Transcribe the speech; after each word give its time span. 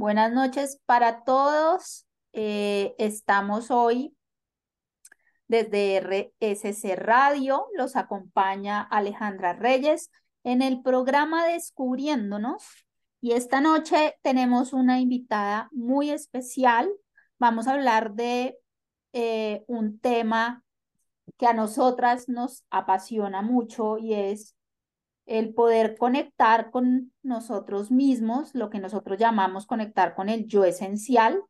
Buenas 0.00 0.32
noches 0.32 0.80
para 0.86 1.24
todos. 1.24 2.06
Eh, 2.32 2.94
estamos 2.96 3.70
hoy 3.70 4.16
desde 5.46 5.96
RSC 6.40 6.96
Radio. 6.96 7.66
Los 7.76 7.96
acompaña 7.96 8.80
Alejandra 8.80 9.52
Reyes 9.52 10.10
en 10.42 10.62
el 10.62 10.80
programa 10.80 11.46
Descubriéndonos. 11.46 12.64
Y 13.20 13.32
esta 13.32 13.60
noche 13.60 14.16
tenemos 14.22 14.72
una 14.72 15.00
invitada 15.00 15.68
muy 15.70 16.08
especial. 16.08 16.90
Vamos 17.38 17.66
a 17.66 17.74
hablar 17.74 18.14
de 18.14 18.56
eh, 19.12 19.64
un 19.66 20.00
tema 20.00 20.64
que 21.36 21.46
a 21.46 21.52
nosotras 21.52 22.26
nos 22.26 22.64
apasiona 22.70 23.42
mucho 23.42 23.98
y 23.98 24.14
es 24.14 24.56
el 25.30 25.54
poder 25.54 25.96
conectar 25.96 26.72
con 26.72 27.12
nosotros 27.22 27.92
mismos, 27.92 28.52
lo 28.52 28.68
que 28.68 28.80
nosotros 28.80 29.16
llamamos 29.16 29.64
conectar 29.64 30.16
con 30.16 30.28
el 30.28 30.46
yo 30.48 30.64
esencial. 30.64 31.40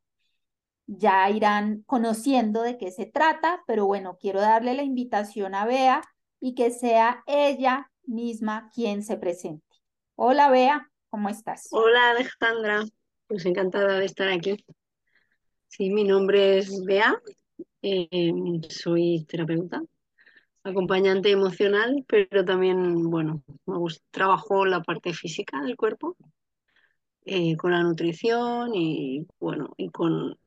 Ya 0.87 1.31
irán 1.31 1.83
conociendo 1.87 2.61
de 2.63 2.77
qué 2.77 2.91
se 2.91 3.07
trata, 3.07 3.63
pero 3.67 3.87
bueno, 3.87 4.19
quiero 4.21 4.41
darle 4.41 4.75
la 4.75 4.83
invitación 4.83 5.55
a 5.55 5.65
Bea 5.65 6.03
y 6.41 6.55
que 6.55 6.71
sea 6.71 7.23
ella 7.27 7.91
misma 8.05 8.69
quien 8.75 9.03
se 9.03 9.17
presente. 9.17 9.65
Hola 10.15 10.51
Bea, 10.51 10.91
¿cómo 11.09 11.31
estás? 11.31 11.69
Hola 11.71 12.11
Alejandra, 12.11 12.85
pues 13.29 13.47
encantada 13.47 13.99
de 13.99 14.05
estar 14.05 14.29
aquí. 14.29 14.63
Sí, 15.69 15.89
mi 15.89 16.05
nombre 16.05 16.59
es 16.59 16.85
Bea, 16.85 17.17
eh, 17.81 18.31
soy 18.69 19.25
terapeuta 19.25 19.81
acompañante 20.63 21.31
emocional, 21.31 22.05
pero 22.07 22.45
también, 22.45 23.11
bueno, 23.11 23.43
me 23.67 23.79
gusta, 23.79 24.05
trabajo 24.11 24.67
la 24.67 24.83
parte 24.83 25.13
física 25.13 25.61
del 25.63 25.77
cuerpo, 25.77 26.17
eh, 27.25 27.57
con 27.57 27.73
la 27.73 27.83
nutrición 27.83 28.75
y, 28.75 29.27
bueno, 29.39 29.73
y 29.77 29.91
con 29.91 30.39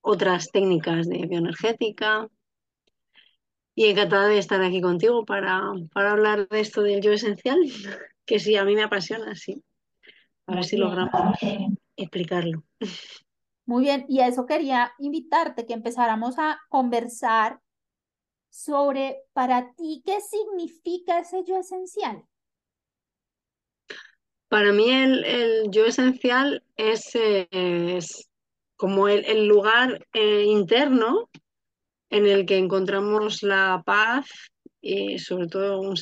otras 0.00 0.50
técnicas 0.50 1.08
de 1.08 1.26
bioenergética. 1.26 2.28
Y 3.74 3.86
encantada 3.86 4.28
de 4.28 4.38
estar 4.38 4.62
aquí 4.62 4.80
contigo 4.80 5.26
para, 5.26 5.60
para 5.92 6.12
hablar 6.12 6.48
de 6.48 6.60
esto 6.60 6.82
del 6.82 7.02
yo 7.02 7.12
esencial, 7.12 7.58
que 8.24 8.38
sí, 8.38 8.56
a 8.56 8.64
mí 8.64 8.74
me 8.74 8.84
apasiona, 8.84 9.34
sí. 9.34 9.62
A 10.46 10.54
ver 10.54 10.64
si 10.64 10.76
logramos 10.76 11.12
explicarlo. 11.96 12.62
Muy 13.66 13.82
bien, 13.82 14.06
y 14.08 14.20
a 14.20 14.28
eso 14.28 14.46
quería 14.46 14.92
invitarte, 14.98 15.66
que 15.66 15.74
empezáramos 15.74 16.38
a 16.38 16.60
conversar 16.68 17.60
sobre 18.56 19.18
para 19.34 19.74
ti 19.74 20.02
qué 20.04 20.18
significa 20.20 21.20
ese 21.20 21.44
yo 21.44 21.58
esencial. 21.58 22.24
Para 24.48 24.72
mí 24.72 24.90
el, 24.90 25.70
yo 25.70 25.84
esencial 25.84 26.64
es, 26.76 27.10
es 27.14 28.30
como 28.76 29.08
el, 29.08 29.46
lugar 29.46 30.06
eh, 30.14 30.44
interno 30.44 31.28
en 32.08 32.26
el 32.26 32.46
que 32.46 32.56
encontramos 32.56 33.42
la 33.42 33.82
paz 33.84 34.26
y 34.80 35.18
sobre 35.18 35.48
todo 35.48 35.80
un, 35.80 35.94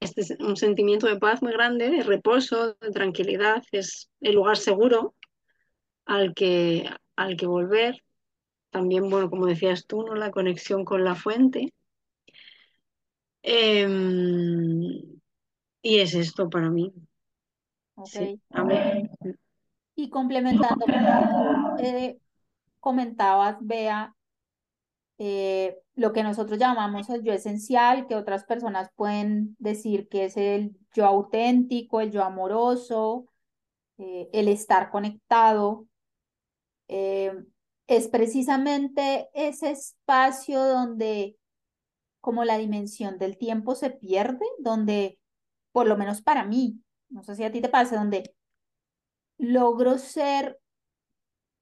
este, 0.00 0.36
un 0.40 0.56
sentimiento 0.56 1.06
de 1.06 1.16
paz 1.16 1.42
muy 1.42 1.52
grande, 1.52 1.90
de 1.90 2.02
reposo, 2.02 2.74
de 2.74 2.90
tranquilidad, 2.90 3.62
es 3.72 4.10
el 4.20 4.34
lugar 4.34 4.58
seguro 4.58 5.14
al 6.04 6.34
que, 6.34 6.90
al 7.14 7.36
que 7.36 7.46
volver. 7.46 8.02
También, 8.70 9.08
bueno, 9.08 9.30
como 9.30 9.46
decías 9.46 9.86
tú, 9.86 10.02
¿no? 10.02 10.14
la 10.14 10.30
conexión 10.30 10.84
con 10.84 11.04
la 11.04 11.14
fuente. 11.14 11.72
Em, 13.48 15.20
y 15.80 16.00
es 16.00 16.14
esto 16.14 16.50
para 16.50 16.68
mí. 16.68 16.92
Y 19.94 20.10
complementando 20.10 20.84
eh, 21.78 22.18
comentabas, 22.80 23.56
Bea, 23.60 24.16
eh, 25.18 25.78
lo 25.94 26.12
que 26.12 26.24
nosotros 26.24 26.58
llamamos 26.58 27.08
el 27.08 27.22
yo 27.22 27.32
esencial, 27.32 28.08
que 28.08 28.16
otras 28.16 28.44
personas 28.44 28.90
pueden 28.96 29.54
decir 29.60 30.08
que 30.08 30.24
es 30.24 30.36
el 30.36 30.76
yo 30.92 31.06
auténtico, 31.06 32.00
el 32.00 32.10
yo 32.10 32.24
amoroso, 32.24 33.26
eh, 33.98 34.28
el 34.32 34.48
estar 34.48 34.90
conectado. 34.90 35.86
es 36.88 38.08
precisamente 38.08 39.28
ese 39.34 39.70
espacio 39.70 40.64
donde 40.64 41.36
como 42.26 42.42
la 42.42 42.58
dimensión 42.58 43.18
del 43.18 43.38
tiempo 43.38 43.76
se 43.76 43.88
pierde, 43.88 44.44
donde, 44.58 45.20
por 45.70 45.86
lo 45.86 45.96
menos 45.96 46.22
para 46.22 46.44
mí, 46.44 46.82
no 47.08 47.22
sé 47.22 47.36
si 47.36 47.44
a 47.44 47.52
ti 47.52 47.60
te 47.60 47.68
pasa, 47.68 47.94
donde 47.94 48.34
logro 49.38 49.96
ser, 49.96 50.58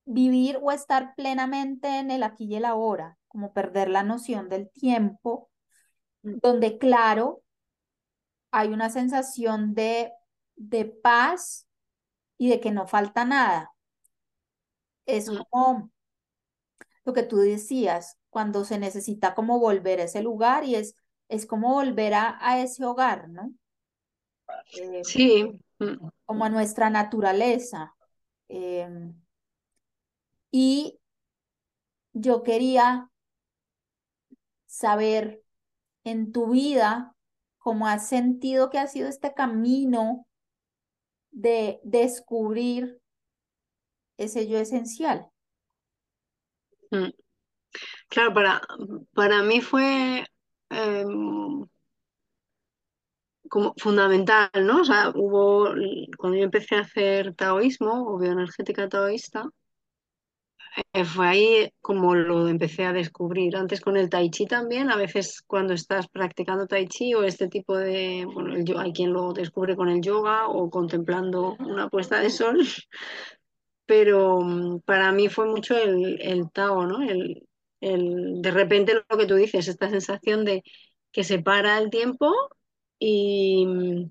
vivir 0.07 0.59
o 0.63 0.73
estar 0.73 1.15
plenamente 1.17 1.99
en 1.99 2.11
el 2.11 2.23
aquí 2.23 2.47
y 2.47 2.55
el 2.55 2.65
ahora, 2.65 3.19
como 3.29 3.53
perder 3.53 3.91
la 3.91 4.05
noción 4.05 4.49
del 4.49 4.71
tiempo, 4.71 5.51
mm. 6.23 6.39
donde 6.41 6.79
claro, 6.79 7.43
hay 8.51 8.69
una 8.69 8.89
sensación 8.89 9.75
de, 9.75 10.15
de 10.57 10.87
paz 10.87 11.69
y 12.39 12.49
de 12.49 12.59
que 12.59 12.71
no 12.71 12.87
falta 12.87 13.27
nada. 13.27 13.71
Es 15.05 15.29
mm. 15.29 15.43
como 15.51 15.91
lo 17.05 17.13
que 17.13 17.23
tú 17.23 17.37
decías, 17.37 18.19
cuando 18.31 18.65
se 18.65 18.79
necesita 18.79 19.35
como 19.35 19.59
volver 19.59 20.01
a 20.01 20.05
ese 20.05 20.23
lugar 20.23 20.65
y 20.65 20.75
es, 20.75 20.97
es 21.29 21.47
como 21.47 21.75
volver 21.75 22.15
a, 22.15 22.39
a 22.41 22.61
ese 22.61 22.85
hogar, 22.85 23.29
¿no? 23.29 23.53
Eh, 24.77 25.03
sí. 25.05 25.61
Mm. 25.79 26.09
Como 26.25 26.45
a 26.45 26.49
nuestra 26.49 26.91
naturaleza. 26.91 27.95
Em, 28.49 29.15
y 30.51 30.99
yo 32.13 32.43
quería 32.43 33.11
saber 34.67 35.43
en 36.05 36.33
tu 36.33 36.51
vida 36.51 37.15
cómo 37.59 37.87
has 37.87 38.09
sentido 38.09 38.71
que 38.71 38.79
ha 38.79 38.87
sido 38.87 39.09
este 39.09 39.35
camino 39.35 40.27
de 41.31 41.81
descubrir 41.83 43.01
ese 44.17 44.47
yo 44.47 44.59
esencial. 44.59 45.29
Mm. 46.91 47.11
Claro, 48.09 48.33
para, 48.35 48.61
para 49.15 49.43
mí 49.43 49.61
fue 49.61 50.25
em, 50.71 51.67
como 53.49 53.75
fundamental, 53.79 54.51
¿no? 54.67 54.81
O 54.83 54.85
sea, 54.85 55.11
hubo, 55.15 55.69
cuando 56.19 56.39
yo 56.39 56.45
empecé 56.45 56.77
a 56.77 56.81
hacer 56.81 57.35
taoísmo 57.35 57.93
o 58.09 58.19
bioenergética 58.19 58.89
taoísta, 58.89 59.49
eh, 60.93 61.05
fue 61.05 61.29
ahí 61.29 61.73
como 61.81 62.15
lo 62.15 62.49
empecé 62.49 62.85
a 62.85 62.93
descubrir. 62.93 63.57
Antes 63.57 63.81
con 63.81 63.97
el 63.97 64.09
tai 64.11 64.31
chi 64.31 64.47
también, 64.47 64.91
a 64.91 64.97
veces 64.97 65.43
cuando 65.47 65.73
estás 65.75 66.09
practicando 66.09 66.67
tai 66.67 66.87
chi 66.89 67.15
o 67.15 67.23
este 67.23 67.49
tipo 67.49 67.77
de, 67.77 68.27
bueno, 68.33 68.55
hay 68.81 68.93
quien 68.93 69.13
lo 69.13 69.33
descubre 69.33 69.77
con 69.77 69.89
el 69.89 70.01
yoga 70.01 70.49
o 70.49 70.71
contemplando 70.71 71.57
una 71.61 71.89
puesta 71.89 72.21
de 72.21 72.31
sol, 72.31 72.59
pero 73.87 74.41
mm, 74.41 74.81
para 74.81 75.13
mí 75.13 75.29
fue 75.29 75.47
mucho 75.47 75.77
el, 75.77 76.21
el 76.23 76.51
Tao, 76.51 76.87
¿no? 76.87 77.03
El, 77.03 77.47
el, 77.81 78.43
de 78.43 78.51
repente 78.51 78.95
lo 78.95 79.19
que 79.19 79.27
tú 79.27 79.35
dices, 79.37 79.69
esta 79.69 79.91
sensación 79.91 80.45
de 80.45 80.63
que 81.13 81.25
se 81.25 81.39
para 81.41 81.79
el 81.79 81.91
tiempo 81.91 82.33
y, 82.99 83.67
mm, 83.67 84.11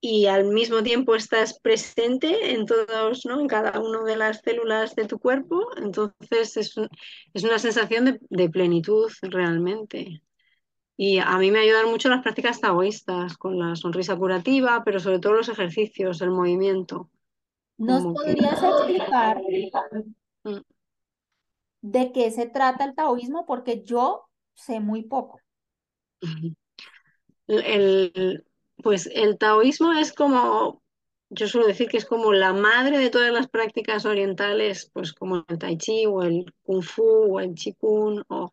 y 0.00 0.26
al 0.26 0.44
mismo 0.44 0.82
tiempo 0.82 1.14
estás 1.16 1.58
presente 1.60 2.52
en 2.54 2.66
todos, 2.66 3.26
¿no? 3.26 3.40
En 3.40 3.48
cada 3.48 3.80
una 3.80 4.02
de 4.04 4.16
las 4.16 4.40
células 4.40 4.94
de 4.94 5.06
tu 5.06 5.18
cuerpo. 5.18 5.68
Entonces 5.76 6.56
es, 6.56 6.74
es 7.34 7.44
una 7.44 7.58
sensación 7.58 8.04
de, 8.04 8.20
de, 8.30 8.48
plenitud 8.48 9.10
realmente. 9.22 10.22
Y 10.96 11.18
a 11.18 11.38
mí 11.38 11.50
me 11.50 11.60
ayudan 11.60 11.90
mucho 11.90 12.08
las 12.08 12.22
prácticas 12.22 12.60
taoístas, 12.60 13.36
con 13.36 13.58
la 13.58 13.76
sonrisa 13.76 14.16
curativa, 14.16 14.82
pero 14.84 15.00
sobre 15.00 15.18
todo 15.20 15.34
los 15.34 15.48
ejercicios, 15.48 16.20
el 16.22 16.30
movimiento. 16.30 17.10
¿Nos 17.78 18.04
podrías 18.04 18.62
explicar 18.62 19.40
mm. 20.44 20.60
de 21.82 22.12
qué 22.12 22.30
se 22.30 22.46
trata 22.46 22.84
el 22.84 22.94
taoísmo? 22.94 23.44
Porque 23.46 23.82
yo 23.82 24.26
sé 24.54 24.80
muy 24.80 25.02
poco. 25.02 25.40
El, 27.48 28.44
pues 28.82 29.08
el 29.14 29.38
taoísmo 29.38 29.92
es 29.92 30.12
como, 30.12 30.82
yo 31.30 31.46
suelo 31.46 31.68
decir 31.68 31.88
que 31.88 31.96
es 31.96 32.04
como 32.04 32.32
la 32.32 32.52
madre 32.52 32.98
de 32.98 33.08
todas 33.08 33.32
las 33.32 33.48
prácticas 33.48 34.04
orientales, 34.04 34.90
pues 34.92 35.12
como 35.12 35.44
el 35.46 35.58
tai 35.58 35.78
chi 35.78 36.06
o 36.06 36.22
el 36.22 36.52
kung 36.64 36.82
fu 36.82 37.04
o 37.04 37.38
el 37.38 37.54
qigong 37.54 38.24
o 38.28 38.52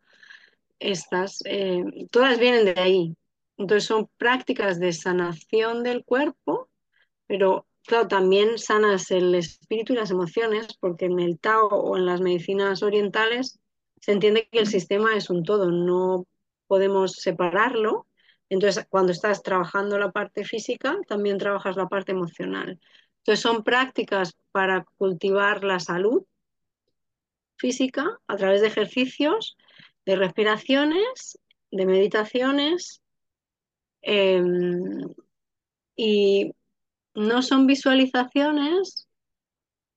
estas, 0.78 1.40
eh, 1.46 1.84
todas 2.12 2.38
vienen 2.38 2.66
de 2.66 2.80
ahí. 2.80 3.18
Entonces 3.58 3.86
son 3.88 4.10
prácticas 4.18 4.80
de 4.80 4.94
sanación 4.94 5.82
del 5.82 6.04
cuerpo, 6.06 6.70
pero 7.26 7.66
claro, 7.86 8.08
también 8.08 8.58
sanas 8.58 9.12
el 9.12 9.36
espíritu 9.36 9.94
y 9.94 9.96
las 9.98 10.12
emociones, 10.12 10.68
porque 10.80 11.06
en 11.06 11.20
el 11.20 11.40
Tao 11.40 11.68
o 11.68 11.98
en 11.98 12.06
las 12.06 12.22
medicinas 12.22 12.84
orientales 12.84 13.60
se 14.02 14.12
entiende 14.14 14.48
que 14.52 14.60
el 14.60 14.68
sistema 14.68 15.16
es 15.16 15.30
un 15.30 15.44
todo, 15.44 15.72
no 15.72 16.26
podemos 16.68 17.14
separarlo. 17.14 18.08
Entonces, 18.50 18.86
cuando 18.90 19.12
estás 19.12 19.42
trabajando 19.44 19.98
la 19.98 20.12
parte 20.12 20.44
física, 20.46 20.98
también 21.08 21.38
trabajas 21.38 21.76
la 21.78 21.88
parte 21.88 22.12
emocional. 22.12 22.80
Entonces 23.20 23.42
son 23.42 23.64
prácticas 23.64 24.36
para 24.52 24.86
cultivar 24.98 25.64
la 25.64 25.80
salud 25.80 26.26
física 27.58 28.20
a 28.28 28.36
través 28.38 28.62
de 28.62 28.68
ejercicios, 28.68 29.58
de 30.06 30.16
respiraciones, 30.16 31.40
de 31.72 31.86
meditaciones. 31.86 33.02
eh, 34.02 34.42
y 35.96 36.54
no 37.16 37.42
son 37.42 37.68
visualizaciones, 37.68 39.08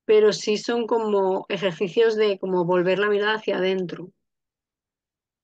pero 0.04 0.32
sí 0.32 0.56
son 0.56 0.86
como 0.86 1.46
ejercicios 1.48 2.16
de 2.16 2.38
como 2.38 2.64
volver 2.64 2.98
la 2.98 3.08
mirada 3.08 3.34
hacia 3.34 3.58
adentro 3.58 4.12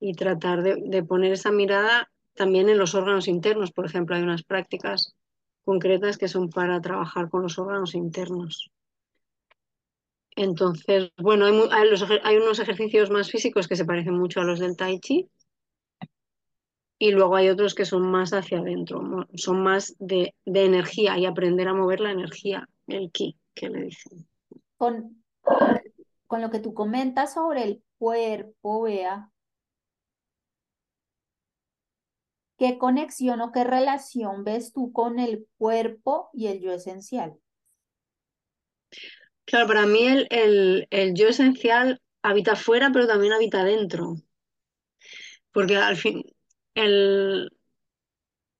y 0.00 0.14
tratar 0.14 0.62
de, 0.62 0.76
de 0.84 1.02
poner 1.02 1.32
esa 1.32 1.52
mirada 1.52 2.10
también 2.34 2.68
en 2.68 2.78
los 2.78 2.94
órganos 2.94 3.28
internos. 3.28 3.72
Por 3.72 3.86
ejemplo, 3.86 4.16
hay 4.16 4.22
unas 4.22 4.42
prácticas 4.42 5.14
concretas 5.64 6.18
que 6.18 6.28
son 6.28 6.50
para 6.50 6.80
trabajar 6.80 7.28
con 7.28 7.42
los 7.42 7.58
órganos 7.58 7.94
internos. 7.94 8.70
Entonces, 10.34 11.10
bueno, 11.18 11.46
hay, 11.46 11.58
hay 12.24 12.36
unos 12.36 12.58
ejercicios 12.58 13.10
más 13.10 13.30
físicos 13.30 13.68
que 13.68 13.76
se 13.76 13.84
parecen 13.84 14.18
mucho 14.18 14.40
a 14.40 14.44
los 14.44 14.58
del 14.60 14.76
Tai 14.76 14.98
Chi 14.98 15.28
y 17.02 17.10
luego 17.10 17.34
hay 17.34 17.48
otros 17.48 17.74
que 17.74 17.84
son 17.84 18.08
más 18.08 18.32
hacia 18.32 18.60
adentro, 18.60 19.26
son 19.34 19.60
más 19.60 19.96
de, 19.98 20.36
de 20.44 20.64
energía 20.64 21.18
y 21.18 21.26
aprender 21.26 21.66
a 21.66 21.74
mover 21.74 21.98
la 21.98 22.12
energía, 22.12 22.68
el 22.86 23.10
ki, 23.10 23.36
que 23.54 23.70
le 23.70 23.82
dicen. 23.86 24.28
Con, 24.76 25.24
con 26.28 26.40
lo 26.40 26.50
que 26.50 26.60
tú 26.60 26.74
comentas 26.74 27.34
sobre 27.34 27.64
el 27.64 27.82
cuerpo, 27.98 28.82
vea, 28.82 29.32
¿qué 32.56 32.78
conexión 32.78 33.40
o 33.40 33.50
qué 33.50 33.64
relación 33.64 34.44
ves 34.44 34.72
tú 34.72 34.92
con 34.92 35.18
el 35.18 35.48
cuerpo 35.58 36.30
y 36.32 36.46
el 36.46 36.60
yo 36.60 36.70
esencial? 36.70 37.34
Claro, 39.44 39.66
para 39.66 39.86
mí 39.86 40.06
el, 40.06 40.28
el, 40.30 40.86
el 40.90 41.14
yo 41.14 41.26
esencial 41.26 42.00
habita 42.22 42.54
fuera, 42.54 42.92
pero 42.92 43.08
también 43.08 43.32
habita 43.32 43.64
dentro, 43.64 44.18
porque 45.50 45.74
al 45.74 45.96
fin 45.96 46.22
el, 46.74 47.50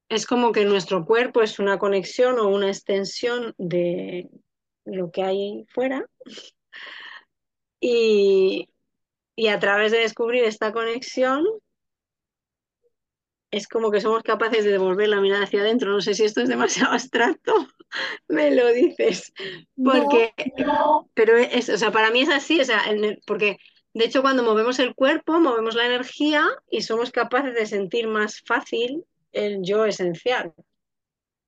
es 0.09 0.27
como 0.27 0.53
que 0.53 0.65
nuestro 0.65 1.05
cuerpo 1.05 1.43
es 1.43 1.59
una 1.59 1.79
conexión 1.79 2.39
o 2.39 2.49
una 2.49 2.69
extensión 2.69 3.55
de 3.59 4.29
lo 4.85 5.11
que 5.11 5.23
hay 5.23 5.67
fuera 5.71 6.07
y, 7.81 8.69
y 9.37 9.49
a 9.49 9.59
través 9.59 9.93
de 9.93 9.99
descubrir 9.99 10.45
esta 10.45 10.73
conexión 10.73 11.45
es 13.53 13.69
como 13.69 13.91
que 13.91 14.01
somos 14.01 14.23
capaces 14.23 14.65
de 14.65 14.73
devolver 14.73 15.09
la 15.11 15.21
mirada 15.21 15.45
hacia 15.45 15.61
adentro. 15.61 15.93
No 15.93 16.01
sé 16.01 16.15
si 16.15 16.25
esto 16.25 16.41
es 16.41 16.49
demasiado 16.49 16.93
abstracto, 16.93 17.55
me 18.29 18.51
lo 18.51 18.69
dices, 18.73 19.33
No, 19.77 19.93
porque, 19.93 20.35
pero 21.15 21.37
es, 21.37 21.69
o 21.69 21.77
sea, 21.77 21.93
para 21.93 22.11
mí 22.11 22.23
es 22.23 22.31
así, 22.31 22.61
o 22.61 22.65
sea, 22.65 22.83
porque 23.27 23.59
de 23.95 24.05
hecho 24.07 24.23
cuando 24.23 24.43
movemos 24.43 24.79
el 24.79 24.95
cuerpo, 24.95 25.41
movemos 25.41 25.75
la 25.75 25.87
energía 25.87 26.45
y 26.71 26.83
somos 26.83 27.11
capaces 27.11 27.55
de 27.55 27.67
sentir 27.67 28.09
más 28.09 28.43
fácil 28.47 29.05
el 29.33 29.63
yo 29.63 29.85
esencial. 29.87 30.53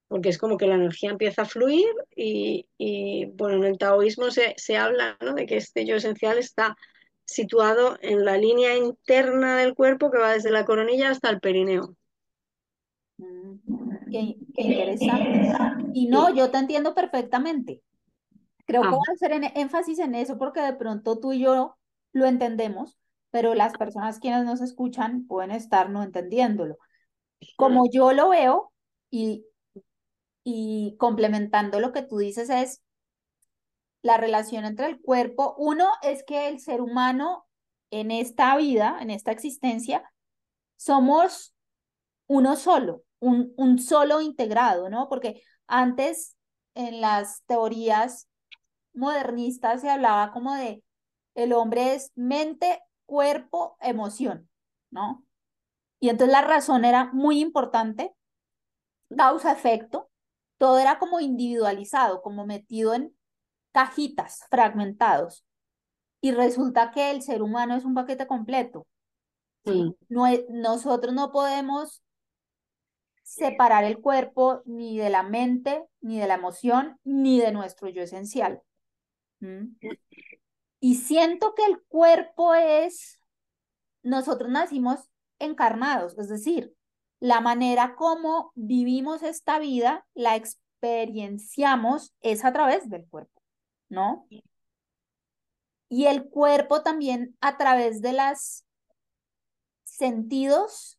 porque 0.09 0.29
es 0.29 0.39
como 0.39 0.57
que 0.57 0.67
la 0.67 0.77
energía 0.77 1.11
empieza 1.11 1.43
a 1.43 1.47
fluir 1.47 1.87
y, 2.15 2.67
y, 2.79 3.27
bueno, 3.27 3.57
en 3.57 3.65
el 3.65 3.79
taoísmo 3.79 4.31
se, 4.31 4.55
se 4.57 4.77
habla, 4.77 5.17
¿no? 5.21 5.35
de 5.35 5.47
que 5.47 5.57
este 5.57 5.87
yo 5.87 5.97
esencial 5.97 6.39
está 6.39 6.77
situado 7.25 7.99
en 8.03 8.25
la 8.25 8.37
línea 8.37 8.77
interna 8.77 9.57
del 9.59 9.75
cuerpo 9.75 10.11
que 10.11 10.19
va 10.19 10.33
desde 10.35 10.51
la 10.51 10.65
coronilla 10.65 11.11
hasta 11.11 11.31
el 11.31 11.41
perineo. 11.41 11.97
Mm, 13.19 13.57
qué, 14.11 14.37
qué 14.55 14.63
interesante. 14.63 15.43
Y 15.93 16.07
no, 16.09 16.35
yo 16.35 16.51
te 16.51 16.59
entiendo 16.59 16.95
perfectamente. 16.95 17.83
Creo 18.67 18.89
que 18.89 18.89
ah, 18.89 18.97
voy 18.97 19.05
a 19.11 19.15
hacer 19.15 19.33
en- 19.33 19.53
énfasis 19.59 19.99
en 20.01 20.15
eso 20.15 20.39
porque 20.39 20.61
de 20.63 20.75
pronto 20.75 21.19
tú 21.21 21.33
y 21.33 21.41
yo 21.41 21.77
lo 22.15 22.25
entendemos, 22.27 22.99
pero 23.31 23.55
las 23.55 23.75
personas 23.75 24.21
quienes 24.21 24.45
nos 24.47 24.63
escuchan 24.63 25.27
pueden 25.27 25.51
estar 25.51 25.91
no 25.91 26.03
entendiéndolo. 26.03 26.79
Como 27.57 27.91
yo 27.93 28.13
lo 28.13 28.31
veo 28.31 28.73
y, 29.11 29.45
y 30.45 30.97
complementando 30.99 31.81
lo 31.81 31.93
que 31.93 32.03
tú 32.03 32.19
dices 32.19 32.49
es 32.49 32.83
la 34.01 34.17
relación 34.17 34.65
entre 34.65 34.87
el 34.87 35.01
cuerpo. 35.01 35.55
Uno 35.59 35.89
es 36.03 36.23
que 36.25 36.49
el 36.49 36.61
ser 36.61 36.81
humano 36.81 37.47
en 37.91 38.11
esta 38.13 38.57
vida, 38.57 38.99
en 39.01 39.11
esta 39.11 39.33
existencia, 39.33 40.09
somos 40.77 41.55
uno 42.29 42.55
solo, 42.55 43.03
un, 43.19 43.53
un 43.57 43.79
solo 43.81 44.21
integrado, 44.21 44.89
¿no? 44.91 45.09
Porque 45.09 45.43
antes 45.67 46.37
en 46.75 47.01
las 47.01 47.43
teorías 47.47 48.29
modernistas 48.93 49.81
se 49.81 49.91
hablaba 49.91 50.33
como 50.33 50.55
de 50.55 50.84
el 51.35 51.53
hombre 51.53 51.95
es 51.95 52.13
mente, 52.15 52.81
cuerpo, 53.07 53.77
emoción, 53.81 54.49
¿no? 54.91 55.25
Y 56.01 56.09
entonces 56.09 56.33
la 56.33 56.43
razón 56.43 56.85
era 56.85 57.11
muy 57.13 57.41
importante, 57.41 58.15
causa-efecto, 59.17 60.11
todo 60.59 60.79
era 60.79 60.99
como 60.99 61.21
individualizado, 61.21 62.23
como 62.23 62.47
metido 62.47 62.95
en 62.95 63.17
cajitas, 63.73 64.45
fragmentados. 64.51 65.45
Y 66.21 66.33
resulta 66.33 66.91
que 66.91 67.11
el 67.11 67.23
ser 67.23 67.43
humano 67.43 67.77
es 67.77 67.85
un 67.85 67.95
paquete 67.95 68.27
completo, 68.27 68.87
¿sí? 69.65 69.95
No 70.09 70.27
nosotros 70.49 71.15
no 71.15 71.33
podemos 71.33 72.03
separar 73.23 73.85
el 73.85 73.99
cuerpo 74.01 74.63
ni 74.65 74.99
de 74.99 75.11
la 75.11 75.23
mente, 75.23 75.85
ni 76.01 76.19
de 76.19 76.27
la 76.27 76.35
emoción, 76.35 76.99
ni 77.05 77.41
de 77.41 77.53
nuestro 77.53 77.89
yo 77.89 78.03
esencial. 78.03 78.63
¿Mm? 79.41 79.77
Y 80.85 80.97
siento 80.97 81.55
que 81.55 81.65
el 81.65 81.81
cuerpo 81.89 82.55
es, 82.55 83.19
nosotros 84.03 84.51
nacimos 84.51 85.01
encarnados, 85.39 86.19
es 86.19 86.29
decir, 86.29 86.75
la 87.21 87.41
manera 87.41 87.95
como 87.97 88.53
vivimos 88.55 89.23
esta 89.23 89.59
vida, 89.59 90.07
la 90.13 90.37
experienciamos 90.37 92.13
es 92.21 92.45
a 92.45 92.53
través 92.53 92.91
del 92.91 93.09
cuerpo, 93.09 93.41
¿no? 93.89 94.27
Y 95.89 96.05
el 96.05 96.29
cuerpo 96.29 96.83
también 96.83 97.35
a 97.41 97.57
través 97.57 98.03
de 98.03 98.13
los 98.13 98.67
sentidos 99.85 100.99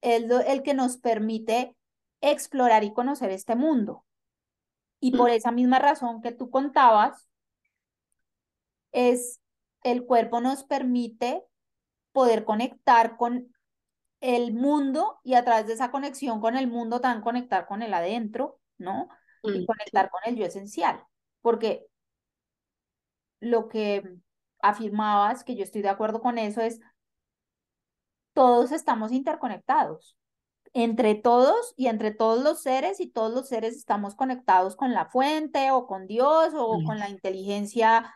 es 0.00 0.22
lo- 0.28 0.38
el 0.40 0.62
que 0.62 0.74
nos 0.74 0.96
permite 0.98 1.74
explorar 2.20 2.84
y 2.84 2.92
conocer 2.92 3.30
este 3.30 3.56
mundo. 3.56 4.04
Y 5.00 5.12
mm, 5.12 5.16
por 5.16 5.30
esa 5.30 5.50
misma 5.50 5.80
razón 5.80 6.22
que 6.22 6.30
tú 6.30 6.50
contabas, 6.50 7.28
es 8.94 9.42
el 9.82 10.06
cuerpo 10.06 10.40
nos 10.40 10.64
permite 10.64 11.44
poder 12.12 12.44
conectar 12.44 13.18
con 13.18 13.54
el 14.20 14.54
mundo 14.54 15.18
y 15.22 15.34
a 15.34 15.44
través 15.44 15.66
de 15.66 15.74
esa 15.74 15.90
conexión 15.90 16.40
con 16.40 16.56
el 16.56 16.68
mundo 16.68 17.00
también 17.00 17.22
conectar 17.22 17.66
con 17.66 17.82
el 17.82 17.92
adentro, 17.92 18.58
¿no? 18.78 19.08
Y 19.42 19.60
mm, 19.60 19.66
conectar 19.66 20.08
con 20.08 20.20
el 20.24 20.36
yo 20.36 20.46
esencial. 20.46 21.04
Porque 21.42 21.86
lo 23.40 23.68
que 23.68 24.16
afirmabas, 24.60 25.44
que 25.44 25.56
yo 25.56 25.64
estoy 25.64 25.82
de 25.82 25.90
acuerdo 25.90 26.22
con 26.22 26.38
eso, 26.38 26.62
es 26.62 26.80
todos 28.32 28.72
estamos 28.72 29.12
interconectados. 29.12 30.16
Entre 30.72 31.14
todos 31.14 31.74
y 31.76 31.88
entre 31.88 32.12
todos 32.12 32.42
los 32.42 32.62
seres 32.62 33.00
y 33.00 33.08
todos 33.08 33.34
los 33.34 33.48
seres 33.48 33.76
estamos 33.76 34.14
conectados 34.14 34.76
con 34.76 34.92
la 34.92 35.06
fuente 35.06 35.70
o 35.72 35.86
con 35.86 36.06
Dios 36.06 36.54
o 36.56 36.82
con 36.84 36.98
la 36.98 37.10
inteligencia 37.10 38.12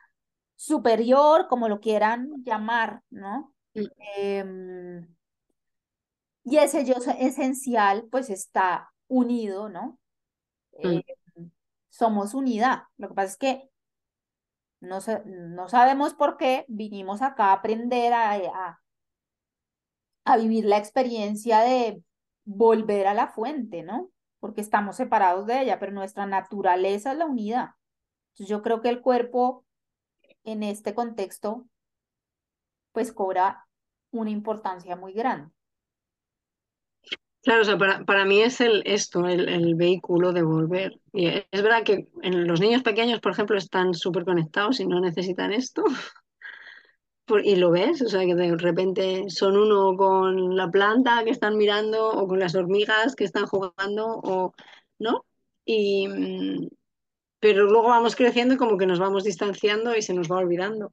superior, 0.58 1.48
como 1.48 1.68
lo 1.70 1.80
quieran 1.80 2.44
llamar, 2.44 3.02
¿no? 3.10 3.54
Em, 4.18 5.08
y 6.44 6.56
ese 6.58 6.84
yo 6.84 6.94
esencial 7.18 8.08
pues 8.10 8.30
está 8.30 8.92
unido, 9.08 9.68
¿no? 9.68 9.98
mm, 10.82 10.98
Eh, 10.98 11.16
somos 11.90 12.34
unidad. 12.34 12.84
Lo 12.98 13.08
que 13.08 13.14
pasa 13.14 13.32
es 13.32 13.38
que 13.38 13.70
no, 14.80 14.98
no 15.26 15.68
sabemos 15.68 16.14
por 16.14 16.36
qué 16.36 16.64
vinimos 16.68 17.22
acá 17.22 17.46
a 17.46 17.52
aprender 17.54 18.12
a, 18.12 18.32
a, 18.34 18.80
a 20.24 20.36
vivir 20.36 20.64
la 20.64 20.78
experiencia 20.78 21.60
de 21.60 22.02
volver 22.44 23.06
a 23.06 23.14
la 23.14 23.28
fuente, 23.28 23.82
¿no? 23.82 24.10
Porque 24.40 24.60
estamos 24.60 24.96
separados 24.96 25.46
de 25.46 25.62
ella, 25.62 25.78
pero 25.78 25.92
nuestra 25.92 26.26
naturaleza 26.26 27.12
es 27.12 27.18
la 27.18 27.26
unidad. 27.26 27.70
Entonces 28.30 28.48
yo 28.50 28.62
creo 28.62 28.82
que 28.82 28.90
el 28.90 29.02
cuerpo 29.02 29.66
en 30.44 30.62
este 30.62 30.94
contexto 30.94 31.66
pues 32.92 33.12
cobra 33.12 33.66
una 34.10 34.28
importancia 34.30 34.94
muy 34.96 35.12
grande. 35.14 35.52
Claro, 37.42 37.62
o 37.62 37.64
sea, 37.64 37.78
para, 37.78 38.04
para 38.04 38.24
mí 38.26 38.40
es 38.42 38.60
el, 38.60 38.82
esto, 38.84 39.26
el, 39.26 39.48
el 39.48 39.74
vehículo 39.74 40.32
de 40.32 40.42
volver. 40.42 41.00
Y 41.12 41.28
es 41.28 41.62
verdad 41.62 41.82
que 41.84 42.08
en 42.22 42.46
los 42.46 42.60
niños 42.60 42.82
pequeños, 42.82 43.20
por 43.20 43.32
ejemplo, 43.32 43.56
están 43.56 43.94
súper 43.94 44.24
conectados 44.24 44.80
y 44.80 44.86
no 44.86 45.00
necesitan 45.00 45.52
esto. 45.52 45.84
Por- 47.26 47.44
y 47.46 47.56
lo 47.56 47.70
ves, 47.70 48.00
o 48.02 48.08
sea, 48.08 48.24
que 48.24 48.34
de 48.34 48.56
repente 48.56 49.24
son 49.28 49.56
uno 49.56 49.96
con 49.96 50.56
la 50.56 50.70
planta 50.70 51.24
que 51.24 51.30
están 51.30 51.56
mirando 51.58 52.08
o 52.10 52.26
con 52.26 52.38
las 52.38 52.54
hormigas 52.54 53.14
que 53.14 53.24
están 53.24 53.46
jugando, 53.46 54.20
o, 54.22 54.54
¿no? 54.98 55.24
Y, 55.64 56.08
mm, 56.08 56.68
pero 57.40 57.64
luego 57.66 57.88
vamos 57.88 58.16
creciendo 58.16 58.54
y 58.54 58.56
como 58.56 58.76
que 58.78 58.86
nos 58.86 58.98
vamos 58.98 59.24
distanciando 59.24 59.96
y 59.96 60.02
se 60.02 60.14
nos 60.14 60.30
va 60.30 60.38
olvidando. 60.38 60.92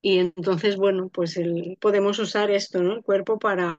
Y 0.00 0.18
entonces, 0.18 0.76
bueno, 0.76 1.08
pues 1.08 1.36
el, 1.36 1.78
podemos 1.80 2.18
usar 2.18 2.50
esto, 2.50 2.82
¿no? 2.82 2.92
El 2.92 3.02
cuerpo 3.02 3.38
para, 3.38 3.78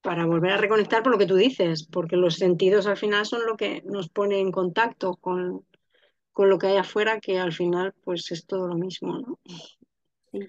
para 0.00 0.24
volver 0.24 0.52
a 0.52 0.56
reconectar 0.58 1.02
por 1.02 1.12
lo 1.12 1.18
que 1.18 1.26
tú 1.26 1.34
dices, 1.34 1.86
porque 1.86 2.16
los 2.16 2.36
sentidos 2.36 2.86
al 2.86 2.96
final 2.96 3.26
son 3.26 3.44
lo 3.46 3.56
que 3.56 3.82
nos 3.84 4.08
pone 4.08 4.38
en 4.38 4.52
contacto 4.52 5.16
con, 5.16 5.66
con 6.32 6.48
lo 6.48 6.58
que 6.58 6.68
hay 6.68 6.76
afuera, 6.76 7.20
que 7.20 7.38
al 7.38 7.52
final 7.52 7.94
pues 8.04 8.30
es 8.30 8.46
todo 8.46 8.68
lo 8.68 8.76
mismo, 8.76 9.18
¿no? 9.18 9.38
Sí. 10.30 10.48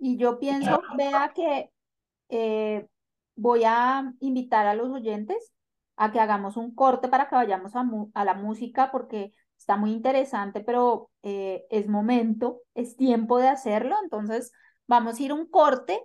Y 0.00 0.16
yo 0.16 0.38
pienso, 0.38 0.82
vea 0.96 1.32
que 1.34 1.70
eh, 2.28 2.86
voy 3.36 3.62
a 3.64 4.12
invitar 4.20 4.66
a 4.66 4.74
los 4.74 4.90
oyentes 4.90 5.52
a 5.98 6.12
que 6.12 6.20
hagamos 6.20 6.56
un 6.56 6.74
corte 6.74 7.08
para 7.08 7.28
que 7.28 7.34
vayamos 7.34 7.74
a, 7.74 7.84
a 8.14 8.24
la 8.24 8.34
música 8.34 8.90
porque 8.90 9.34
está 9.58 9.76
muy 9.76 9.90
interesante, 9.92 10.60
pero 10.60 11.10
eh, 11.22 11.66
es 11.70 11.88
momento, 11.88 12.62
es 12.74 12.96
tiempo 12.96 13.38
de 13.38 13.48
hacerlo. 13.48 13.96
Entonces, 14.02 14.52
vamos 14.86 15.18
a 15.18 15.22
ir 15.22 15.32
un 15.32 15.46
corte 15.46 16.00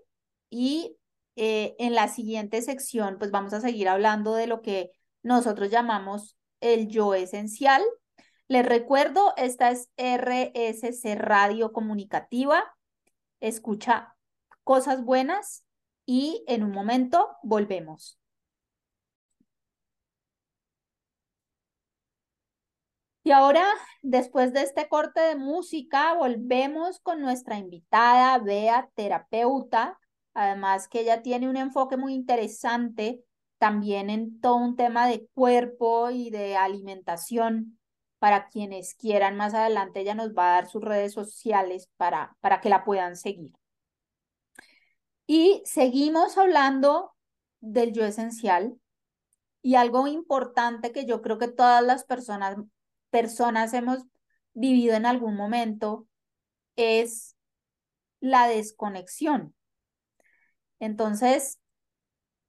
y 0.50 0.98
eh, 1.36 1.76
en 1.80 1.94
la 1.94 2.08
siguiente 2.08 2.62
sección, 2.62 3.18
pues 3.20 3.32
vamos 3.32 3.54
a 3.54 3.62
seguir 3.62 3.88
hablando 3.88 4.34
de 4.34 4.48
lo 4.48 4.62
que 4.62 4.92
nosotros 5.22 5.70
llamamos 5.70 6.38
el 6.60 6.88
yo 6.88 7.14
esencial. 7.14 7.84
Les 8.48 8.66
recuerdo, 8.66 9.34
esta 9.38 9.70
es 9.72 9.90
RSC 9.98 11.16
Radio 11.16 11.72
Comunicativa. 11.72 12.64
Escucha 13.40 14.16
cosas 14.64 15.04
buenas 15.04 15.66
y 16.06 16.44
en 16.48 16.64
un 16.64 16.72
momento 16.72 17.30
volvemos. 17.44 18.23
Ahora, 23.34 23.66
después 24.02 24.54
de 24.54 24.62
este 24.62 24.88
corte 24.88 25.20
de 25.20 25.36
música, 25.36 26.14
volvemos 26.14 27.00
con 27.00 27.22
nuestra 27.22 27.58
invitada, 27.58 28.38
Bea, 28.40 28.90
terapeuta, 28.96 30.00
además 30.34 30.88
que 30.88 31.02
ella 31.02 31.22
tiene 31.22 31.50
un 31.50 31.58
enfoque 31.58 31.98
muy 31.98 32.14
interesante 32.14 33.24
también 33.58 34.10
en 34.10 34.42
todo 34.42 34.56
un 34.56 34.76
tema 34.76 35.08
de 35.08 35.28
cuerpo 35.34 36.10
y 36.10 36.30
de 36.30 36.56
alimentación. 36.58 37.80
Para 38.20 38.48
quienes 38.48 38.96
quieran 38.96 39.36
más 39.36 39.54
adelante, 39.54 40.00
ella 40.00 40.16
nos 40.16 40.30
va 40.34 40.48
a 40.48 40.54
dar 40.56 40.70
sus 40.70 40.82
redes 40.82 41.14
sociales 41.14 41.90
para, 41.98 42.38
para 42.40 42.62
que 42.62 42.70
la 42.70 42.86
puedan 42.86 43.18
seguir. 43.18 43.52
Y 45.28 45.62
seguimos 45.66 46.38
hablando 46.38 47.14
del 47.60 47.94
yo 47.94 48.06
esencial. 48.06 48.78
Y 49.62 49.76
algo 49.76 50.08
importante 50.08 50.92
que 50.92 51.06
yo 51.06 51.22
creo 51.22 51.38
que 51.38 51.48
todas 51.48 51.84
las 51.84 52.04
personas 52.04 52.58
personas 53.14 53.74
hemos 53.76 54.00
vivido 54.56 54.96
en 54.96 55.06
algún 55.06 55.36
momento 55.36 56.08
es 56.76 57.36
la 58.20 58.48
desconexión. 58.48 59.54
Entonces, 60.80 61.60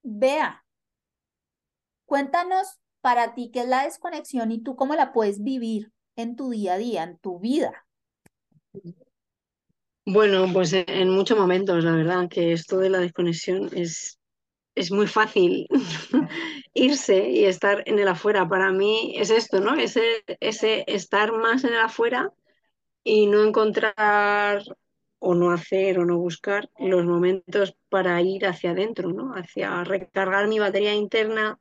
vea, 0.01 0.65
cuéntanos 2.05 2.79
para 3.01 3.35
ti 3.35 3.51
qué 3.53 3.59
es 3.61 3.67
la 3.67 3.83
desconexión 3.83 4.51
y 4.51 4.63
tú 4.63 4.75
cómo 4.75 4.95
la 4.95 5.13
puedes 5.13 5.43
vivir 5.43 5.91
en 6.15 6.35
tu 6.35 6.49
día 6.49 6.73
a 6.73 6.77
día, 6.77 7.03
en 7.03 7.19
tu 7.19 7.39
vida. 7.39 7.85
Bueno, 10.03 10.51
pues 10.51 10.73
en 10.73 11.09
muchos 11.11 11.37
momentos, 11.37 11.83
la 11.83 11.91
verdad, 11.91 12.27
que 12.27 12.53
esto 12.53 12.79
de 12.79 12.89
la 12.89 12.99
desconexión 12.99 13.69
es, 13.71 14.17
es 14.73 14.91
muy 14.91 15.05
fácil 15.05 15.67
irse 16.75 17.29
y 17.29 17.45
estar 17.45 17.81
en 17.87 17.97
el 17.97 18.07
afuera. 18.07 18.47
Para 18.47 18.71
mí 18.71 19.15
es 19.17 19.31
esto, 19.31 19.59
¿no? 19.59 19.75
Ese, 19.75 20.23
ese 20.39 20.83
estar 20.87 21.31
más 21.31 21.63
en 21.63 21.73
el 21.73 21.79
afuera 21.79 22.31
y 23.03 23.25
no 23.27 23.43
encontrar 23.43 24.61
o 25.19 25.33
no 25.33 25.51
hacer 25.51 25.97
o 25.97 26.05
no 26.05 26.17
buscar 26.17 26.69
los 26.77 27.05
momentos 27.05 27.75
para 27.89 28.21
ir 28.21 28.45
hacia 28.45 28.71
adentro, 28.71 29.09
¿no? 29.09 29.33
Hacia 29.33 29.83
recargar 29.83 30.47
mi 30.47 30.59
batería 30.59 30.93
interna, 30.93 31.57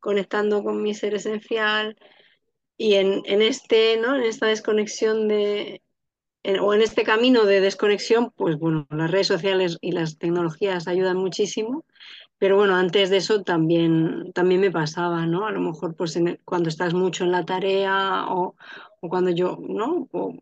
conectando 0.00 0.64
con 0.64 0.82
mi 0.82 0.94
ser 0.94 1.14
esencial. 1.14 1.96
Y 2.76 2.94
en, 2.94 3.22
en 3.26 3.42
este, 3.42 3.98
¿no? 3.98 4.16
En 4.16 4.22
esta 4.22 4.46
desconexión 4.46 5.28
de, 5.28 5.82
o 6.60 6.74
en 6.74 6.82
este 6.82 7.04
camino 7.04 7.44
de 7.44 7.60
desconexión, 7.60 8.30
pues 8.30 8.58
bueno, 8.58 8.86
las 8.90 9.10
redes 9.10 9.26
sociales 9.26 9.78
y 9.80 9.92
las 9.92 10.18
tecnologías 10.18 10.88
ayudan 10.88 11.16
muchísimo, 11.16 11.84
pero 12.44 12.56
bueno, 12.58 12.76
antes 12.76 13.08
de 13.08 13.16
eso 13.16 13.42
también, 13.42 14.30
también 14.34 14.60
me 14.60 14.70
pasaba, 14.70 15.24
¿no? 15.24 15.46
A 15.46 15.50
lo 15.50 15.60
mejor 15.60 15.96
pues 15.96 16.18
cuando 16.44 16.68
estás 16.68 16.92
mucho 16.92 17.24
en 17.24 17.32
la 17.32 17.46
tarea 17.46 18.26
o, 18.28 18.54
o 19.00 19.08
cuando 19.08 19.30
yo, 19.30 19.56
¿no? 19.66 20.06
O, 20.12 20.34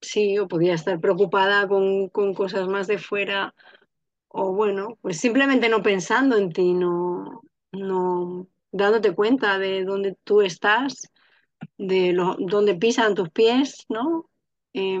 sí, 0.00 0.38
o 0.38 0.48
podía 0.48 0.72
estar 0.72 0.98
preocupada 0.98 1.68
con, 1.68 2.08
con, 2.08 2.32
cosas 2.32 2.68
más 2.68 2.86
de 2.86 2.96
fuera, 2.96 3.54
o 4.28 4.54
bueno, 4.54 4.96
pues 5.02 5.18
simplemente 5.20 5.68
no 5.68 5.82
pensando 5.82 6.38
en 6.38 6.54
ti, 6.54 6.72
no, 6.72 7.42
no 7.72 8.48
dándote 8.70 9.14
cuenta 9.14 9.58
de 9.58 9.84
dónde 9.84 10.16
tú 10.24 10.40
estás, 10.40 11.12
de 11.76 12.14
lo, 12.14 12.36
dónde 12.38 12.76
pisan 12.76 13.14
tus 13.14 13.28
pies, 13.28 13.84
¿no? 13.90 14.30
Eh, 14.72 14.98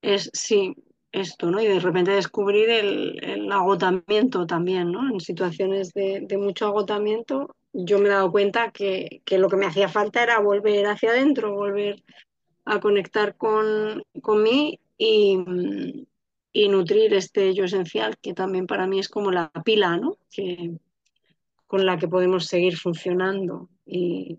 es, 0.00 0.30
sí, 0.32 0.74
esto, 1.16 1.50
¿no? 1.50 1.60
Y 1.60 1.66
de 1.66 1.80
repente 1.80 2.10
descubrir 2.10 2.68
el, 2.70 3.50
agotamiento 3.50 4.46
también, 4.46 4.92
¿no? 4.92 5.10
En 5.10 5.20
situaciones 5.20 5.92
de, 5.94 6.26
mucho 6.38 6.66
agotamiento, 6.66 7.54
yo 7.72 7.98
me 7.98 8.06
he 8.06 8.12
dado 8.12 8.30
cuenta 8.30 8.70
que, 8.70 9.22
lo 9.30 9.48
que 9.48 9.56
me 9.56 9.66
hacía 9.66 9.88
falta 9.88 10.22
era 10.22 10.40
volver 10.40 10.86
hacia 10.86 11.10
adentro, 11.10 11.54
volver 11.54 12.02
a 12.64 12.80
conectar 12.80 13.36
con, 13.36 14.02
con 14.22 14.42
mí 14.42 14.80
y, 14.98 15.38
y, 16.52 16.68
nutrir 16.68 17.14
este 17.14 17.54
yo 17.54 17.64
esencial, 17.64 18.16
que 18.18 18.34
también 18.34 18.66
para 18.66 18.86
mí 18.86 18.98
es 18.98 19.08
como 19.08 19.30
la 19.30 19.50
pila, 19.64 19.96
¿no? 19.96 20.18
Que, 20.30 20.72
con 21.66 21.84
la 21.84 21.98
que 21.98 22.08
podemos 22.08 22.46
seguir 22.46 22.76
funcionando 22.76 23.68
y 23.84 24.38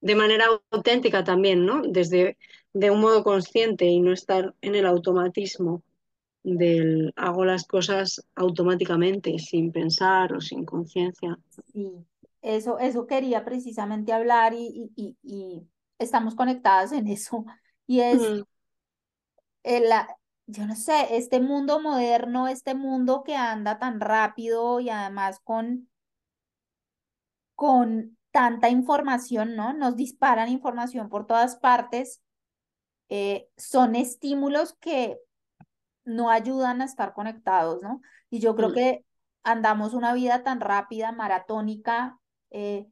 de 0.00 0.14
manera 0.16 0.46
auténtica 0.70 1.24
también, 1.24 1.64
¿no? 1.64 1.82
Desde 1.82 2.36
de 2.74 2.90
un 2.90 3.00
modo 3.00 3.22
consciente 3.22 3.86
y 3.86 4.00
no 4.00 4.12
estar 4.12 4.54
en 4.60 4.74
el 4.74 4.86
automatismo 4.86 5.82
del 6.42 7.12
hago 7.16 7.44
las 7.44 7.66
cosas 7.66 8.24
automáticamente, 8.34 9.38
sin 9.38 9.72
pensar 9.72 10.32
o 10.32 10.40
sin 10.40 10.64
conciencia. 10.64 11.38
Sí, 11.72 11.92
eso, 12.40 12.78
eso 12.78 13.06
quería 13.06 13.44
precisamente 13.44 14.12
hablar 14.12 14.52
y, 14.54 14.90
y, 14.96 15.16
y, 15.22 15.62
estamos 15.98 16.34
conectadas 16.34 16.92
en 16.92 17.06
eso. 17.08 17.44
Y 17.84 18.00
es, 18.00 18.20
mm. 18.20 18.42
el, 19.64 19.84
yo 20.46 20.66
no 20.66 20.76
sé, 20.76 21.16
este 21.16 21.40
mundo 21.40 21.80
moderno, 21.80 22.46
este 22.46 22.74
mundo 22.74 23.22
que 23.24 23.34
anda 23.34 23.78
tan 23.80 24.00
rápido 24.00 24.78
y 24.80 24.88
además 24.88 25.40
con, 25.40 25.88
con 27.56 28.16
tanta 28.30 28.70
información, 28.70 29.56
¿no? 29.56 29.74
Nos 29.74 29.96
disparan 29.96 30.48
información 30.48 31.08
por 31.08 31.26
todas 31.26 31.56
partes. 31.56 32.22
Eh, 33.08 33.48
son 33.56 33.94
estímulos 33.94 34.74
que 34.80 35.18
no 36.04 36.30
ayudan 36.30 36.82
a 36.82 36.84
estar 36.84 37.12
conectados, 37.14 37.82
¿no? 37.82 38.00
Y 38.30 38.40
yo 38.40 38.54
creo 38.56 38.70
mm. 38.70 38.74
que 38.74 39.04
andamos 39.42 39.94
una 39.94 40.14
vida 40.14 40.42
tan 40.42 40.60
rápida, 40.60 41.12
maratónica, 41.12 42.18
eh, 42.50 42.86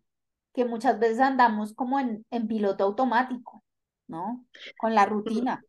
que 0.53 0.65
muchas 0.65 0.99
veces 0.99 1.21
andamos 1.21 1.75
como 1.75 2.01
en, 2.01 2.25
en 2.31 2.49
piloto 2.49 2.85
automático, 2.85 3.63
¿no? 4.09 4.47
Con 4.79 4.95
la 4.95 5.07
rutina. 5.07 5.63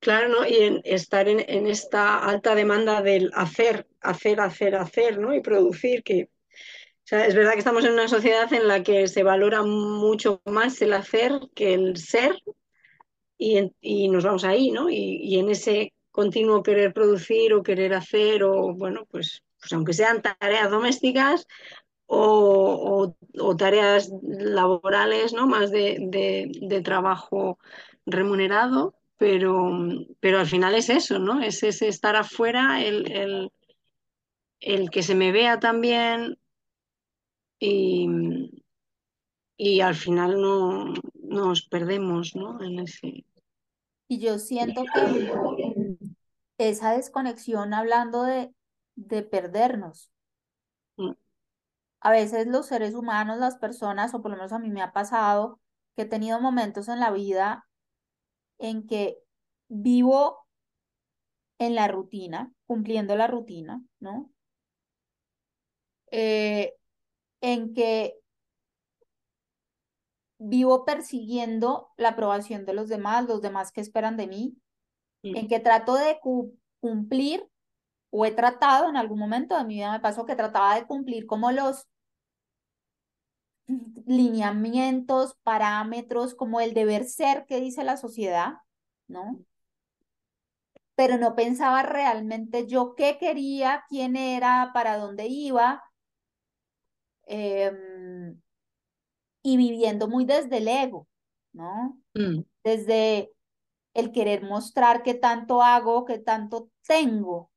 Claro, 0.00 0.28
¿no? 0.28 0.46
Y 0.46 0.56
en 0.56 0.80
estar 0.84 1.28
en, 1.28 1.44
en, 1.48 1.66
esta 1.66 2.24
alta 2.24 2.54
demanda 2.54 3.02
del 3.02 3.32
hacer, 3.34 3.88
hacer, 4.00 4.40
hacer, 4.40 4.76
hacer, 4.76 5.18
¿no? 5.18 5.34
Y 5.34 5.40
producir, 5.40 6.04
que 6.04 6.30
o 7.08 7.08
sea, 7.08 7.26
es 7.26 7.34
verdad 7.34 7.52
que 7.54 7.60
estamos 7.60 7.86
en 7.86 7.94
una 7.94 8.06
sociedad 8.06 8.52
en 8.52 8.68
la 8.68 8.82
que 8.82 9.08
se 9.08 9.22
valora 9.22 9.62
mucho 9.62 10.42
más 10.44 10.82
el 10.82 10.92
hacer 10.92 11.32
que 11.54 11.72
el 11.72 11.96
ser 11.96 12.36
y, 13.38 13.72
y 13.80 14.08
nos 14.08 14.24
vamos 14.24 14.44
ahí, 14.44 14.70
¿no? 14.70 14.90
Y, 14.90 15.18
y, 15.22 15.38
en 15.38 15.48
ese 15.48 15.94
continuo 16.18 16.64
querer 16.64 16.92
producir 16.92 17.54
o 17.54 17.62
querer 17.62 17.94
hacer 17.94 18.42
o, 18.42 18.74
bueno, 18.74 19.06
pues, 19.08 19.44
pues 19.60 19.72
aunque 19.72 19.92
sean 19.92 20.20
tareas 20.20 20.68
domésticas 20.68 21.46
o, 22.06 23.14
o, 23.38 23.56
tareas 23.56 24.10
laborales, 24.26 25.32
¿no? 25.32 25.46
Más 25.46 25.70
de, 25.70 25.98
de, 26.00 26.50
de, 26.60 26.80
trabajo 26.80 27.60
remunerado, 28.04 28.96
pero, 29.16 29.70
pero 30.18 30.40
al 30.40 30.48
final 30.48 30.74
es 30.74 30.88
eso, 30.90 31.20
¿no? 31.20 31.40
Es 31.40 31.62
ese 31.62 31.86
estar 31.86 32.16
afuera, 32.16 32.82
el, 32.82 33.12
el, 33.12 33.52
el 34.58 34.90
que 34.90 35.04
se 35.04 35.14
me 35.14 35.30
vea 35.30 35.60
también 35.60 36.36
y, 37.60 38.08
y 39.56 39.82
al 39.82 39.94
final 39.94 40.40
no 40.40 40.94
nos 41.22 41.62
perdemos, 41.62 42.34
¿no? 42.34 42.60
En 42.60 42.80
ese... 42.80 43.24
Y 44.10 44.18
yo 44.18 44.38
siento 44.38 44.84
que 44.94 45.98
esa 46.58 46.92
desconexión, 46.92 47.72
hablando 47.74 48.24
de, 48.24 48.54
de 48.96 49.22
perdernos, 49.22 50.10
mm. 50.96 51.12
a 52.00 52.10
veces 52.10 52.46
los 52.46 52.66
seres 52.66 52.94
humanos, 52.94 53.38
las 53.38 53.56
personas, 53.56 54.14
o 54.14 54.22
por 54.22 54.32
lo 54.32 54.36
menos 54.36 54.52
a 54.52 54.58
mí 54.58 54.70
me 54.70 54.82
ha 54.82 54.92
pasado, 54.92 55.60
que 55.96 56.02
he 56.02 56.06
tenido 56.06 56.40
momentos 56.40 56.88
en 56.88 57.00
la 57.00 57.10
vida 57.10 57.68
en 58.58 58.86
que 58.86 59.18
vivo 59.68 60.46
en 61.58 61.74
la 61.74 61.88
rutina, 61.88 62.52
cumpliendo 62.66 63.16
la 63.16 63.26
rutina, 63.26 63.82
¿no? 64.00 64.30
Eh, 66.10 66.74
en 67.40 67.74
que 67.74 68.18
vivo 70.38 70.84
persiguiendo 70.84 71.90
la 71.96 72.10
aprobación 72.10 72.64
de 72.64 72.72
los 72.74 72.88
demás, 72.88 73.26
los 73.26 73.42
demás 73.42 73.72
que 73.72 73.80
esperan 73.80 74.16
de 74.16 74.26
mí. 74.28 74.56
En 75.22 75.48
que 75.48 75.60
trato 75.60 75.94
de 75.94 76.18
cumplir 76.80 77.48
o 78.10 78.24
he 78.24 78.32
tratado 78.32 78.88
en 78.88 78.96
algún 78.96 79.18
momento 79.18 79.56
de 79.56 79.64
mi 79.64 79.74
vida 79.74 79.92
me 79.92 80.00
pasó 80.00 80.24
que 80.24 80.36
trataba 80.36 80.76
de 80.76 80.86
cumplir 80.86 81.26
como 81.26 81.50
los 81.52 81.86
lineamientos, 84.06 85.36
parámetros, 85.42 86.34
como 86.34 86.60
el 86.60 86.72
deber 86.72 87.04
ser 87.04 87.44
que 87.46 87.60
dice 87.60 87.84
la 87.84 87.96
sociedad, 87.96 88.54
¿no? 89.06 89.44
Pero 90.94 91.18
no 91.18 91.36
pensaba 91.36 91.82
realmente 91.82 92.66
yo 92.66 92.94
qué 92.96 93.18
quería, 93.18 93.84
quién 93.88 94.16
era, 94.16 94.70
para 94.72 94.96
dónde 94.96 95.26
iba, 95.26 95.84
em, 97.26 98.40
y 99.42 99.56
viviendo 99.56 100.08
muy 100.08 100.24
desde 100.24 100.58
el 100.58 100.68
ego, 100.68 101.06
¿no? 101.52 101.98
Mm. 102.14 102.40
Desde 102.64 103.30
el 103.94 104.12
querer 104.12 104.42
mostrar 104.42 105.02
qué 105.02 105.14
tanto 105.14 105.62
hago, 105.62 106.04
qué 106.04 106.18
tanto 106.18 106.70
tengo, 106.86 107.50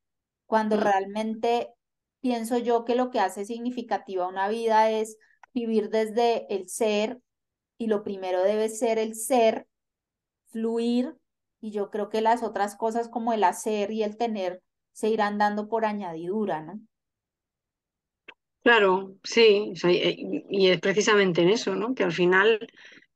cuando 0.45 0.77
Mm. 0.77 0.77
realmente 0.77 1.73
pienso 2.21 2.57
yo 2.57 2.85
que 2.85 2.95
lo 2.95 3.11
que 3.11 3.19
hace 3.19 3.45
significativa 3.45 4.27
una 4.27 4.49
vida 4.49 4.91
es 4.91 5.17
vivir 5.53 5.89
desde 5.89 6.53
el 6.55 6.69
ser 6.69 7.21
y 7.77 7.87
lo 7.87 8.03
primero 8.03 8.43
debe 8.43 8.69
ser 8.69 8.99
el 8.99 9.15
ser, 9.15 9.67
fluir 10.49 11.15
y 11.61 11.71
yo 11.71 11.89
creo 11.91 12.09
que 12.09 12.21
las 12.21 12.43
otras 12.43 12.75
cosas 12.75 13.09
como 13.09 13.33
el 13.33 13.43
hacer 13.43 13.91
y 13.91 14.03
el 14.03 14.17
tener 14.17 14.61
se 14.93 15.09
irán 15.09 15.37
dando 15.39 15.69
por 15.69 15.85
añadidura, 15.85 16.61
¿no? 16.61 16.79
Claro, 18.63 19.15
sí, 19.23 19.73
y 20.49 20.69
es 20.69 20.79
precisamente 20.79 21.41
en 21.41 21.49
eso, 21.49 21.73
¿no? 21.75 21.95
Que 21.95 22.03
al 22.03 22.11
final 22.11 22.59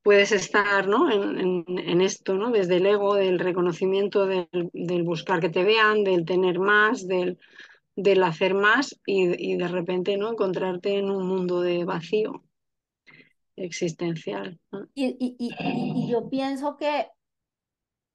puedes 0.06 0.32
estar, 0.32 0.88
¿no? 0.88 1.12
En, 1.12 1.66
en- 1.68 2.02
esto, 2.02 2.36
¿no? 2.36 2.52
Desde 2.52 2.78
el 2.78 2.86
ego, 2.86 3.16
del 3.16 3.40
reconocimiento, 3.40 4.28
del, 4.28 4.48
del 4.74 5.04
buscar 5.04 5.42
que 5.42 5.50
te 5.50 5.66
vean, 5.66 6.04
del 6.06 6.26
tener 6.26 6.60
más, 6.60 7.08
del, 7.08 7.40
del 7.96 8.24
hacer 8.24 8.54
más 8.54 9.00
y, 9.06 9.54
y 9.54 9.58
de 9.58 9.68
repente, 9.68 10.18
¿no? 10.18 10.32
Encontrarte 10.32 10.98
en 11.00 11.10
un 11.12 11.28
mundo 11.28 11.62
de 11.62 11.86
vacío 11.86 12.44
existencial. 13.58 14.60
Y, 14.94 15.18
y, 15.20 15.36
y, 15.40 16.12
yo 16.12 16.30
pienso 16.30 16.78
que 16.78 17.08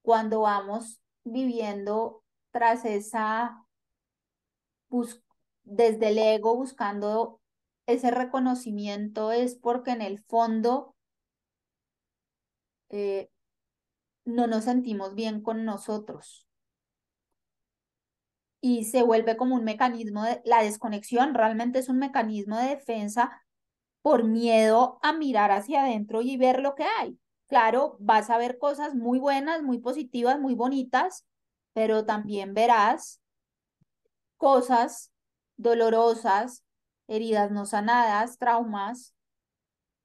cuando 0.02 0.40
vamos 0.42 1.00
viviendo 1.24 2.22
tras 2.52 2.84
esa, 2.84 3.64
desde 5.64 6.08
el 6.08 6.18
ego, 6.18 6.56
buscando 6.56 7.40
ese 7.86 8.10
reconocimiento, 8.10 9.32
es 9.32 9.54
porque 9.56 9.92
en 9.92 10.02
el 10.02 10.18
fondo 10.24 10.94
eh, 12.90 13.30
no 14.24 14.46
nos 14.46 14.64
sentimos 14.64 15.14
bien 15.14 15.42
con 15.42 15.64
nosotros. 15.64 16.46
Y 18.60 18.84
se 18.84 19.02
vuelve 19.02 19.36
como 19.36 19.54
un 19.54 19.64
mecanismo 19.64 20.22
de, 20.24 20.42
la 20.44 20.62
desconexión 20.62 21.34
realmente 21.34 21.78
es 21.78 21.88
un 21.88 21.98
mecanismo 21.98 22.58
de 22.58 22.68
defensa 22.68 23.42
por 24.02 24.24
miedo 24.24 24.98
a 25.02 25.12
mirar 25.12 25.50
hacia 25.50 25.82
adentro 25.82 26.22
y 26.22 26.36
ver 26.36 26.60
lo 26.60 26.74
que 26.74 26.84
hay. 26.84 27.18
Claro, 27.46 27.96
vas 28.00 28.30
a 28.30 28.38
ver 28.38 28.58
cosas 28.58 28.94
muy 28.94 29.18
buenas, 29.18 29.62
muy 29.62 29.78
positivas, 29.78 30.38
muy 30.38 30.54
bonitas, 30.54 31.26
pero 31.72 32.04
también 32.04 32.54
verás 32.54 33.20
cosas 34.36 35.12
dolorosas, 35.56 36.64
heridas 37.08 37.50
no 37.50 37.66
sanadas, 37.66 38.38
traumas, 38.38 39.14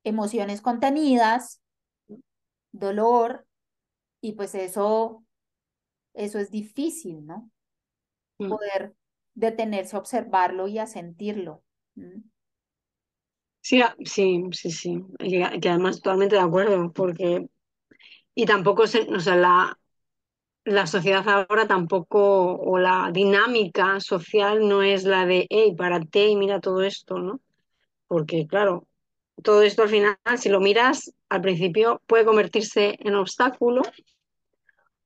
emociones 0.04 0.62
contenidas, 0.62 1.62
dolor, 2.80 3.46
y 4.22 4.34
pues 4.34 4.56
eso, 4.56 5.26
eso 6.14 6.40
es 6.40 6.52
difícil, 6.52 7.26
¿no? 7.26 7.52
Mm. 8.40 8.50
Poder 8.50 8.96
detenerse 9.36 9.96
a 9.96 10.00
observarlo 10.00 10.68
y 10.68 10.80
a 10.80 10.88
sentirlo. 10.88 11.64
¿Mm? 11.96 12.22
Sí, 13.62 13.82
sí, 14.06 14.44
sí, 14.52 14.72
sí. 14.72 15.06
Y 15.20 15.42
además 15.42 15.98
totalmente 16.02 16.36
de 16.36 16.42
acuerdo, 16.42 16.92
porque 16.94 17.48
y 18.36 18.46
tampoco 18.46 18.88
se, 18.88 19.02
o 19.14 19.20
sea, 19.20 19.36
la, 19.38 19.80
la 20.66 20.88
sociedad 20.88 21.28
ahora 21.30 21.68
tampoco, 21.68 22.56
o 22.56 22.80
la 22.80 23.12
dinámica 23.14 24.00
social 24.02 24.68
no 24.68 24.84
es 24.84 25.06
la 25.06 25.26
de, 25.26 25.48
hey, 25.50 25.76
párate 25.78 26.28
y 26.30 26.36
mira 26.38 26.60
todo 26.62 26.84
esto, 26.84 27.20
¿no? 27.20 27.42
Porque, 28.08 28.48
claro, 28.48 28.88
todo 29.44 29.62
esto 29.62 29.84
al 29.84 29.90
final, 29.90 30.18
si 30.38 30.50
lo 30.50 30.60
miras, 30.60 31.14
al 31.30 31.42
principio 31.42 32.02
puede 32.08 32.26
convertirse 32.26 32.98
en 33.00 33.16
obstáculo 33.16 33.82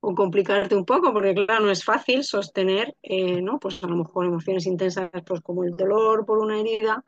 o 0.01 0.15
complicarte 0.15 0.75
un 0.75 0.85
poco, 0.85 1.11
porque, 1.11 1.33
claro, 1.35 1.65
no 1.65 1.71
es 1.71 1.83
fácil 1.83 2.23
sostener, 2.23 2.95
eh, 3.03 3.41
¿no? 3.41 3.59
Pues 3.59 3.83
a 3.83 3.87
lo 3.87 3.97
mejor 3.97 4.25
emociones 4.25 4.65
intensas, 4.65 5.09
pues 5.25 5.41
como 5.41 5.63
el 5.65 5.75
dolor 5.75 6.25
por 6.25 6.39
una 6.39 6.59
herida 6.59 7.03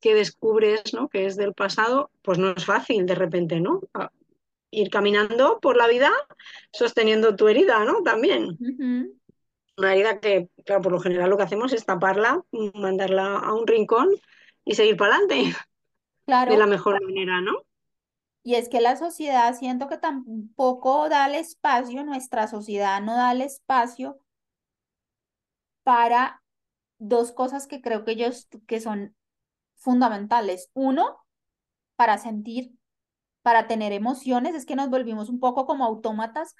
que 0.00 0.14
descubres, 0.14 0.94
¿no? 0.94 1.08
Que 1.08 1.26
es 1.26 1.36
del 1.36 1.54
pasado, 1.54 2.10
pues 2.22 2.38
no 2.38 2.50
es 2.52 2.64
fácil 2.64 3.06
de 3.06 3.14
repente, 3.16 3.60
¿no? 3.60 3.80
A- 3.94 4.12
ir 4.70 4.90
caminando 4.90 5.60
por 5.60 5.76
la 5.76 5.88
vida 5.88 6.10
sosteniendo 6.72 7.34
tu 7.34 7.48
herida, 7.48 7.84
¿no? 7.84 8.02
También. 8.02 8.58
Ujú. 8.60 9.16
Una 9.78 9.94
herida 9.94 10.20
que, 10.20 10.48
claro, 10.64 10.82
por 10.82 10.92
lo 10.92 11.00
general 11.00 11.30
lo 11.30 11.36
que 11.36 11.44
hacemos 11.44 11.72
es 11.72 11.86
taparla, 11.86 12.42
mandarla 12.74 13.36
a 13.38 13.54
un 13.54 13.66
rincón 13.66 14.08
y 14.64 14.74
seguir 14.74 14.96
para 14.96 15.16
adelante 15.16 15.56
de 16.46 16.56
la 16.56 16.66
Claro, 16.66 16.66
mejor 16.66 17.00
manera, 17.04 17.40
¿no? 17.40 17.52
y 18.42 18.54
es 18.56 18.68
que 18.68 18.80
la 18.80 18.96
sociedad 18.96 19.54
siento 19.56 19.88
que 19.88 19.98
tampoco 19.98 21.08
da 21.08 21.26
el 21.26 21.34
espacio, 21.36 22.02
nuestra 22.04 22.48
sociedad 22.48 23.00
no 23.02 23.14
da 23.14 23.32
el 23.32 23.42
espacio 23.42 24.20
para 25.82 26.42
dos 26.98 27.32
cosas 27.32 27.66
que 27.66 27.80
creo 27.80 28.04
que 28.04 28.12
ellos 28.12 28.48
que 28.66 28.80
son 28.80 29.16
fundamentales. 29.76 30.70
Uno, 30.74 31.18
para 31.96 32.18
sentir, 32.18 32.72
para 33.42 33.66
tener 33.68 33.92
emociones, 33.92 34.54
es 34.54 34.66
que 34.66 34.76
nos 34.76 34.90
volvimos 34.90 35.28
un 35.28 35.40
poco 35.40 35.66
como 35.66 35.84
autómatas 35.84 36.54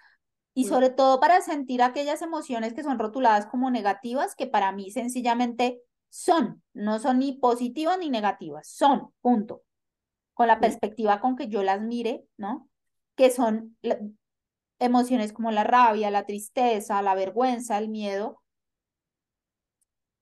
y 0.55 0.67
sobre 0.67 0.91
todo 0.91 1.21
para 1.21 1.41
sentir 1.41 1.83
aquellas 1.83 2.23
emociones 2.23 2.75
que 2.75 2.83
son 2.83 2.99
rotuladas 2.99 3.47
como 3.47 3.71
negativas, 3.71 4.35
que 4.37 4.47
para 4.47 4.73
mí 4.73 4.91
sencillamente 4.91 5.81
son, 6.09 6.63
no 6.75 6.99
son 6.99 7.19
ni 7.19 7.33
positivas 7.33 7.99
ni 7.99 8.11
negativas, 8.11 8.69
son, 8.69 9.13
punto. 9.21 9.63
Con 10.35 10.47
la 10.47 10.61
perspectiva 10.61 11.21
con 11.21 11.37
que 11.37 11.49
yo 11.49 11.63
las 11.63 11.81
mire, 11.81 12.25
¿no? 12.37 12.69
Que 13.17 13.31
son 13.31 13.77
emociones 14.79 15.33
como 15.33 15.51
la 15.51 15.65
rabia, 15.65 16.11
la 16.11 16.27
tristeza, 16.27 17.03
la 17.03 17.15
vergüenza, 17.15 17.79
el 17.79 17.89
miedo, 17.89 18.41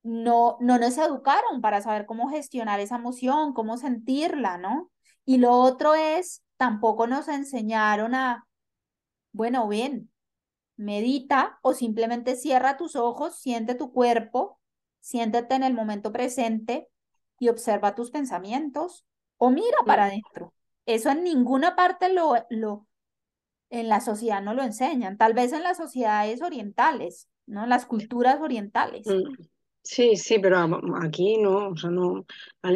no, 0.07 0.57
no 0.61 0.79
nos 0.79 0.96
educaron 0.99 1.61
para 1.61 1.83
saber 1.83 2.07
cómo 2.07 2.31
gestionar 2.31 2.81
esa 2.81 2.96
emoción, 2.96 3.53
cómo 3.53 3.77
sentirla, 3.77 4.57
¿no? 4.57 4.90
Y 5.25 5.38
lo 5.38 5.53
otro 5.53 5.94
es, 5.94 6.44
tampoco 6.57 7.09
nos 7.09 7.27
enseñaron 7.29 8.14
a, 8.14 8.46
bueno, 9.33 9.66
ven, 9.66 10.11
medita 10.77 11.59
o 11.62 11.75
simplemente 11.75 12.37
cierra 12.37 12.77
tus 12.77 12.94
ojos, 12.94 13.37
siente 13.37 13.75
tu 13.75 13.92
cuerpo, 13.92 14.56
siéntete 15.07 15.55
en 15.55 15.62
el 15.62 15.73
momento 15.73 16.11
presente 16.11 16.88
y 17.38 17.49
observa 17.49 17.95
tus 17.95 18.11
pensamientos 18.11 19.05
o 19.38 19.51
mira 19.51 19.79
para 19.87 20.07
adentro. 20.07 20.53
Eso 20.85 21.11
en 21.11 21.23
ninguna 21.23 21.77
parte 21.77 22.12
lo, 22.12 22.35
lo, 22.51 22.88
en 23.71 23.88
la 23.88 24.01
sociedad 24.01 24.42
no 24.42 24.53
lo 24.53 24.64
enseñan, 24.64 25.16
tal 25.16 25.33
vez 25.33 25.53
en 25.53 25.62
las 25.62 25.77
sociedades 25.77 26.42
orientales, 26.42 27.29
¿no? 27.47 27.62
En 27.62 27.71
las 27.71 27.87
culturas 27.87 28.40
orientales. 28.40 29.07
mm. 29.07 29.47
Sí, 29.88 30.16
sí, 30.16 30.40
pero 30.40 30.59
aquí 31.01 31.38
no, 31.38 31.69
o 31.69 31.77
sea, 31.77 31.90
no. 31.90 32.27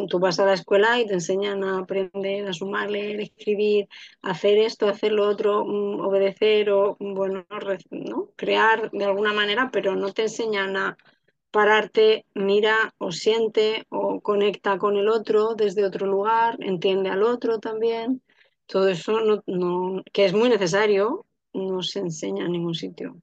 Tú 0.08 0.20
vas 0.20 0.38
a 0.38 0.46
la 0.46 0.52
escuela 0.52 1.00
y 1.00 1.06
te 1.08 1.14
enseñan 1.14 1.64
a 1.64 1.80
aprender, 1.80 2.46
a 2.46 2.52
sumar, 2.52 2.88
leer, 2.88 3.20
escribir, 3.20 3.88
hacer 4.22 4.58
esto, 4.58 4.86
hacer 4.86 5.10
lo 5.10 5.28
otro, 5.28 5.64
mm, 5.64 5.98
obedecer 6.02 6.70
o, 6.70 6.96
mm, 7.00 7.14
bueno, 7.14 7.44
¿no? 7.90 8.30
Crear 8.36 8.92
de 8.92 9.04
alguna 9.04 9.32
manera, 9.32 9.70
pero 9.72 9.96
no 9.96 10.12
te 10.12 10.22
enseñan 10.22 10.76
a 10.76 10.96
pararte, 11.50 12.26
mira 12.34 12.94
o 12.98 13.12
siente 13.12 13.86
o 13.88 14.20
conecta 14.20 14.78
con 14.78 14.96
el 14.96 15.08
otro 15.08 15.54
desde 15.54 15.84
otro 15.84 16.06
lugar, 16.06 16.56
entiende 16.60 17.10
al 17.10 17.22
otro 17.22 17.58
también. 17.58 18.22
Todo 18.66 18.88
eso 18.88 19.20
no, 19.20 19.42
no, 19.46 20.02
que 20.12 20.24
es 20.24 20.32
muy 20.32 20.48
necesario, 20.48 21.26
no 21.52 21.82
se 21.82 22.00
enseña 22.00 22.44
en 22.44 22.52
ningún 22.52 22.74
sitio. 22.74 23.20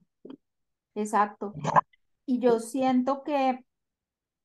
Exacto. 0.96 1.54
Y 2.26 2.40
yo 2.40 2.60
siento 2.60 3.24
que 3.24 3.64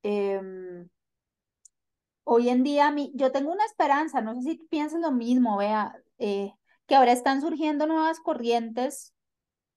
em, 0.02 0.88
hoy 2.24 2.48
en 2.48 2.62
día 2.62 2.90
mí, 2.92 3.10
yo 3.14 3.32
tengo 3.32 3.52
una 3.52 3.64
esperanza, 3.64 4.20
no 4.20 4.34
sé 4.34 4.42
si 4.42 4.56
piensas 4.70 5.00
lo 5.00 5.10
mismo, 5.10 5.56
vea, 5.56 5.94
eh, 6.18 6.52
que 6.86 6.94
ahora 6.94 7.12
están 7.12 7.40
surgiendo 7.40 7.86
nuevas 7.86 8.20
corrientes, 8.20 9.12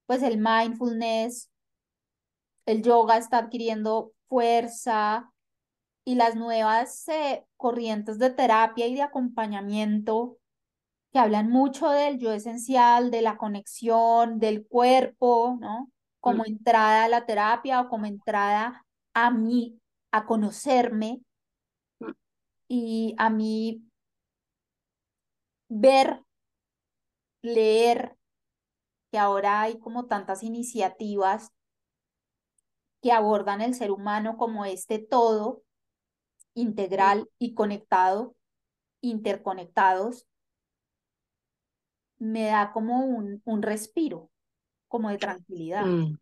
pues 0.05 0.21
el 0.21 0.37
mindfulness, 0.37 1.49
el 2.65 2.83
yoga 2.83 3.17
está 3.17 3.39
adquiriendo 3.39 4.13
fuerza 4.27 5.31
y 6.05 6.15
las 6.15 6.35
nuevas 6.35 7.07
eh, 7.09 7.45
corrientes 7.57 8.19
de 8.19 8.29
terapia 8.31 8.87
y 8.87 8.95
de 8.95 9.01
acompañamiento 9.03 10.37
que 11.11 11.19
hablan 11.19 11.49
mucho 11.49 11.89
del 11.89 12.19
yo 12.19 12.31
esencial, 12.33 13.11
de 13.11 13.21
la 13.21 13.37
conexión, 13.37 14.39
del 14.39 14.67
cuerpo, 14.67 15.57
¿no? 15.61 15.91
Como 16.19 16.43
Mm. 16.43 16.47
entrada 16.47 17.05
a 17.05 17.09
la 17.09 17.25
terapia 17.25 17.81
o 17.81 17.89
como 17.89 18.05
entrada 18.05 18.85
a 19.13 19.31
mí, 19.31 19.79
a 20.11 20.25
conocerme 20.25 21.21
Mm. 22.01 22.13
y 22.67 23.15
a 23.17 23.29
mí 23.29 23.81
ver, 25.69 26.23
leer, 27.41 28.17
que 29.11 29.19
ahora 29.19 29.61
hay 29.61 29.79
como 29.79 30.05
tantas 30.07 30.43
iniciativas 30.43 31.51
que 33.05 33.11
abordan 33.11 33.61
el 33.61 33.75
ser 33.75 33.91
humano 33.91 34.35
como 34.35 34.65
este 34.65 34.97
todo 34.97 35.61
integral 36.55 37.29
y 37.37 37.53
conectado, 37.53 38.35
interconectados, 38.99 40.25
me 42.17 42.47
da 42.47 42.71
como 42.71 43.05
un, 43.05 43.43
un 43.45 43.61
respiro, 43.61 44.31
como 44.87 45.11
de 45.11 45.19
tranquilidad. 45.19 45.85
Mm. 45.85 46.17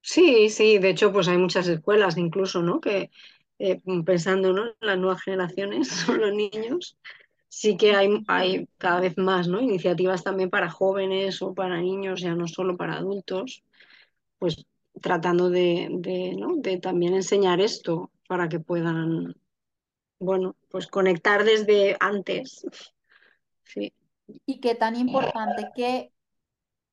Sí, 0.00 0.48
sí, 0.48 0.78
de 0.78 0.90
hecho, 0.90 1.12
pues 1.12 1.26
hay 1.26 1.38
muchas 1.38 1.66
escuelas 1.66 2.16
incluso, 2.16 2.62
¿no? 2.62 2.80
Que 2.80 3.10
eh, 3.58 3.80
pensando, 4.06 4.52
¿no? 4.52 4.66
las 4.78 4.96
nuevas 4.96 5.20
generaciones, 5.22 5.88
son 6.06 6.20
los 6.20 6.32
niños, 6.32 6.96
sí 7.48 7.76
que 7.76 7.96
hay, 7.96 8.22
hay 8.28 8.68
cada 8.78 9.00
vez 9.00 9.18
más, 9.18 9.48
¿no? 9.48 9.60
Iniciativas 9.60 10.22
también 10.22 10.50
para 10.50 10.70
jóvenes 10.70 11.42
o 11.42 11.52
para 11.52 11.80
niños, 11.80 12.20
ya 12.20 12.36
no 12.36 12.46
solo 12.46 12.76
para 12.76 12.94
adultos, 12.94 13.64
pues 14.38 14.64
tratando 15.00 15.50
de, 15.50 15.88
de, 15.90 16.34
¿no? 16.36 16.56
de 16.56 16.78
también 16.78 17.14
enseñar 17.14 17.60
esto 17.60 18.10
para 18.26 18.48
que 18.48 18.60
puedan, 18.60 19.34
bueno, 20.18 20.56
pues 20.70 20.86
conectar 20.86 21.44
desde 21.44 21.96
antes. 22.00 22.66
Sí. 23.64 23.92
Y 24.46 24.60
qué 24.60 24.74
tan 24.74 24.96
importante 24.96 25.68
que 25.74 26.12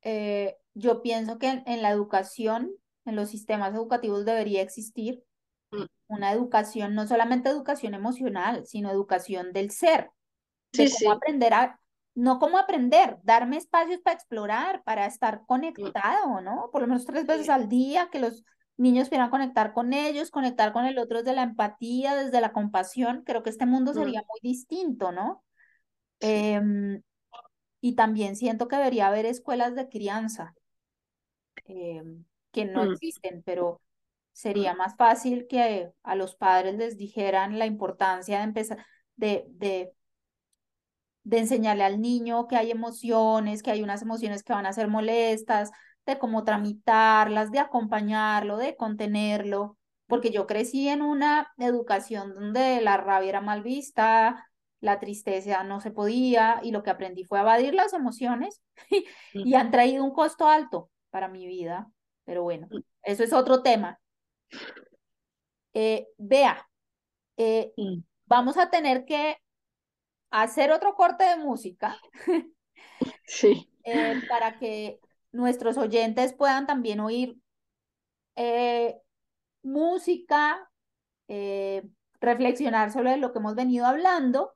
eh, 0.01 0.55
yo 0.73 1.01
pienso 1.01 1.37
que 1.37 1.49
en, 1.49 1.63
en 1.65 1.81
la 1.81 1.91
educación, 1.91 2.71
en 3.05 3.15
los 3.15 3.29
sistemas 3.29 3.73
educativos 3.73 4.25
debería 4.25 4.61
existir 4.61 5.23
Mm. 5.71 5.85
una 6.07 6.31
educación, 6.31 6.95
no 6.95 7.07
solamente 7.07 7.49
educación 7.49 7.93
emocional, 7.93 8.65
sino 8.65 8.91
educación 8.91 9.53
del 9.53 9.71
ser, 9.71 10.11
Sí, 10.73 10.85
cómo 10.85 10.97
sí. 10.97 11.07
aprender 11.07 11.53
a, 11.53 11.79
no 12.15 12.39
cómo 12.39 12.57
aprender, 12.57 13.17
darme 13.23 13.57
espacios 13.57 13.99
para 14.01 14.15
explorar, 14.15 14.83
para 14.83 15.05
estar 15.05 15.41
Mm. 15.41 15.45
conectado, 15.45 16.41
¿no? 16.41 16.69
Por 16.71 16.81
lo 16.81 16.87
menos 16.87 17.05
tres 17.05 17.25
veces 17.25 17.49
al 17.49 17.69
día, 17.69 18.09
que 18.11 18.19
los 18.19 18.43
niños 18.77 19.09
puedan 19.09 19.29
conectar 19.29 19.73
con 19.73 19.93
ellos, 19.93 20.31
conectar 20.31 20.73
con 20.73 20.85
el 20.85 20.97
otro 20.97 21.19
desde 21.19 21.33
la 21.35 21.43
empatía, 21.43 22.15
desde 22.15 22.41
la 22.41 22.51
compasión. 22.53 23.23
Creo 23.25 23.43
que 23.43 23.49
este 23.49 23.65
mundo 23.65 23.93
Mm. 23.93 23.97
sería 23.97 24.21
muy 24.27 24.39
distinto, 24.41 25.11
¿no? 25.11 25.43
Sí. 26.19 26.27
Em, 26.27 27.01
y 27.81 27.95
también 27.95 28.35
siento 28.35 28.67
que 28.67 28.77
debería 28.77 29.07
haber 29.07 29.25
escuelas 29.25 29.75
de 29.75 29.89
crianza, 29.89 30.55
em, 31.67 32.23
que 32.51 32.65
no 32.65 32.83
Mm. 32.83 32.93
existen, 32.93 33.43
pero 33.45 33.73
Mm. 33.73 33.85
sería 34.33 34.73
más 34.73 34.95
fácil 34.97 35.47
que 35.47 35.91
a 36.03 36.15
los 36.15 36.35
padres 36.35 36.75
les 36.75 36.97
dijeran 36.97 37.59
la 37.59 37.65
importancia 37.65 38.37
de 38.39 38.43
empezar, 38.43 38.85
de, 39.15 39.45
de, 39.49 39.93
de 41.25 41.39
enseñarle 41.39 41.83
al 41.83 41.99
niño 41.99 42.47
que 42.47 42.55
hay 42.55 42.71
emociones, 42.71 43.63
que 43.63 43.71
hay 43.71 43.81
unas 43.81 44.01
emociones 44.03 44.43
que 44.43 44.53
van 44.53 44.67
a 44.67 44.73
ser 44.73 44.87
molestas, 44.87 45.71
de 46.05 46.19
cómo 46.19 46.43
tramitarlas, 46.43 47.51
de 47.51 47.59
acompañarlo, 47.59 48.57
de 48.57 48.75
contenerlo, 48.75 49.77
porque 50.07 50.31
yo 50.31 50.45
crecí 50.45 50.87
en 50.87 51.01
una 51.01 51.51
educación 51.57 52.35
donde 52.35 52.79
la 52.81 52.97
rabia 52.97 53.29
era 53.29 53.41
mal 53.41 53.63
vista, 53.63 54.47
la 54.81 54.99
tristeza 54.99 55.63
no 55.63 55.81
se 55.81 55.89
podía, 55.89 56.59
y 56.61 56.71
lo 56.71 56.83
que 56.83 56.91
aprendí 56.91 57.23
fue 57.25 57.39
a 57.39 57.41
evadir 57.41 57.73
las 57.73 57.93
emociones 57.93 58.61
y 59.33 59.55
han 59.55 59.71
traído 59.71 60.03
un 60.03 60.11
costo 60.11 60.47
alto 60.47 60.91
para 61.09 61.27
mi 61.27 61.47
vida, 61.47 61.89
pero 62.23 62.43
bueno, 62.43 62.67
eso 63.01 63.23
es 63.23 63.33
otro 63.33 63.63
tema. 63.63 63.99
Eh, 65.73 66.07
vea, 66.17 66.69
eh, 67.37 67.73
vamos 68.25 68.57
a 68.57 68.69
tener 68.69 69.05
que 69.05 69.37
hacer 70.41 70.71
otro 70.71 70.95
corte 70.95 71.23
de 71.23 71.37
música 71.37 71.97
Sí. 73.25 73.69
eh, 73.83 74.21
para 74.29 74.57
que 74.57 74.99
nuestros 75.31 75.77
oyentes 75.77 76.33
puedan 76.33 76.65
también 76.65 76.99
oír 76.99 77.37
eh, 78.35 78.99
música, 79.63 80.69
eh, 81.27 81.83
reflexionar 82.19 82.91
sobre 82.91 83.17
lo 83.17 83.31
que 83.31 83.39
hemos 83.39 83.55
venido 83.55 83.85
hablando 83.85 84.53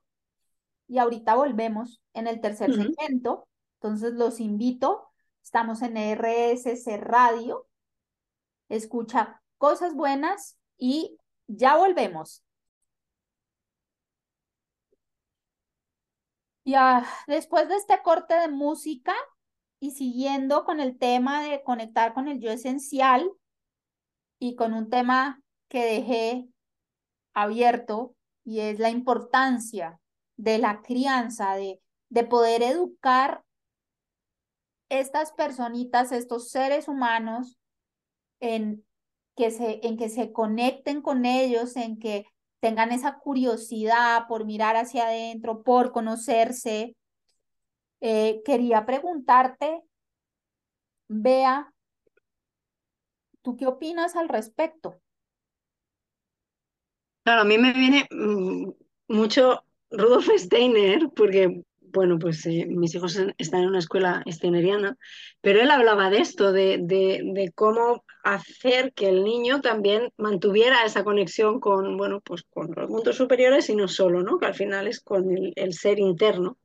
y 0.88 0.98
ahorita 0.98 1.34
volvemos 1.34 2.02
en 2.14 2.26
el 2.26 2.40
tercer 2.40 2.72
segmento. 2.74 3.46
Entonces 3.74 4.14
los 4.14 4.40
invito, 4.40 5.10
estamos 5.42 5.82
en 5.82 5.96
RSC 5.96 6.96
Radio, 6.98 7.66
escucha 8.68 9.40
cosas 9.58 9.94
buenas 9.94 10.58
y 10.76 11.16
ya 11.46 11.76
volvemos. 11.76 12.44
Ya, 16.70 17.04
después 17.26 17.68
de 17.68 17.74
este 17.74 18.00
corte 18.00 18.32
de 18.34 18.46
música 18.46 19.12
y 19.80 19.90
siguiendo 19.90 20.64
con 20.64 20.78
el 20.78 20.96
tema 20.96 21.42
de 21.42 21.64
conectar 21.64 22.14
con 22.14 22.28
el 22.28 22.38
yo 22.38 22.52
esencial 22.52 23.28
y 24.38 24.54
con 24.54 24.72
un 24.72 24.88
tema 24.88 25.42
que 25.68 25.84
dejé 25.84 26.48
abierto 27.34 28.14
y 28.44 28.60
es 28.60 28.78
la 28.78 28.88
importancia 28.88 29.98
de 30.36 30.58
la 30.58 30.80
crianza, 30.80 31.56
de, 31.56 31.80
de 32.08 32.22
poder 32.22 32.62
educar 32.62 33.42
estas 34.90 35.32
personitas, 35.32 36.12
estos 36.12 36.50
seres 36.50 36.86
humanos 36.86 37.58
en 38.38 38.86
que 39.36 39.50
se, 39.50 39.84
en 39.84 39.96
que 39.96 40.08
se 40.08 40.30
conecten 40.30 41.02
con 41.02 41.26
ellos, 41.26 41.74
en 41.74 41.98
que 41.98 42.26
tengan 42.60 42.92
esa 42.92 43.18
curiosidad 43.18 44.26
por 44.28 44.44
mirar 44.44 44.76
hacia 44.76 45.06
adentro, 45.06 45.62
por 45.62 45.92
conocerse. 45.92 46.94
Eh, 48.00 48.42
quería 48.44 48.86
preguntarte, 48.86 49.82
Bea, 51.08 51.72
¿tú 53.42 53.56
qué 53.56 53.66
opinas 53.66 54.14
al 54.16 54.28
respecto? 54.28 55.00
Claro, 57.24 57.42
a 57.42 57.44
mí 57.44 57.58
me 57.58 57.72
viene 57.72 58.06
mm, 58.10 58.70
mucho 59.08 59.64
Rudolf 59.90 60.28
Steiner, 60.36 61.10
porque, 61.14 61.62
bueno, 61.92 62.18
pues 62.18 62.44
eh, 62.46 62.66
mis 62.68 62.94
hijos 62.94 63.18
están 63.38 63.62
en 63.62 63.68
una 63.68 63.78
escuela 63.80 64.22
steineriana, 64.26 64.96
pero 65.40 65.60
él 65.60 65.70
hablaba 65.70 66.10
de 66.10 66.18
esto, 66.18 66.52
de, 66.52 66.78
de- 66.82 67.22
de 67.24 67.52
cómo 67.52 68.04
hacer 68.24 68.92
que 68.94 69.08
el 69.08 69.24
niño 69.24 69.60
también 69.60 70.12
mantuviera 70.16 70.84
esa 70.84 71.04
conexión 71.04 71.60
con, 71.60 71.96
bueno, 71.96 72.20
pues 72.20 72.42
con 72.44 72.72
los 72.76 72.88
mundos 72.90 73.16
superiores 73.16 73.68
y 73.70 73.76
no 73.76 73.88
solo, 73.88 74.22
¿no? 74.22 74.38
Que 74.38 74.46
al 74.46 74.54
final 74.54 74.86
es 74.86 75.00
con 75.00 75.30
el, 75.36 75.52
el 75.56 75.72
ser 75.74 75.98
interno. 75.98 76.58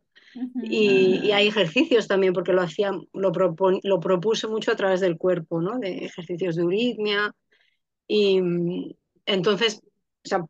Y, 0.62 1.20
y 1.24 1.32
hay 1.32 1.48
ejercicios 1.48 2.08
también, 2.08 2.34
porque 2.34 2.54
lo 2.54 2.62
hacía, 2.62 2.92
lo, 3.14 3.32
propon- 3.32 3.80
lo 3.84 4.00
propuso 4.00 4.50
mucho 4.50 4.72
a 4.72 4.76
través 4.76 5.00
del 5.02 5.18
cuerpo, 5.18 5.62
¿no? 5.62 5.80
De 5.80 6.06
ejercicios 6.06 6.56
de 6.56 6.64
euritmia. 6.64 7.34
Y 8.08 8.42
mm, 8.42 8.92
entonces, 9.26 9.82
o 9.84 10.28
sea, 10.28 10.46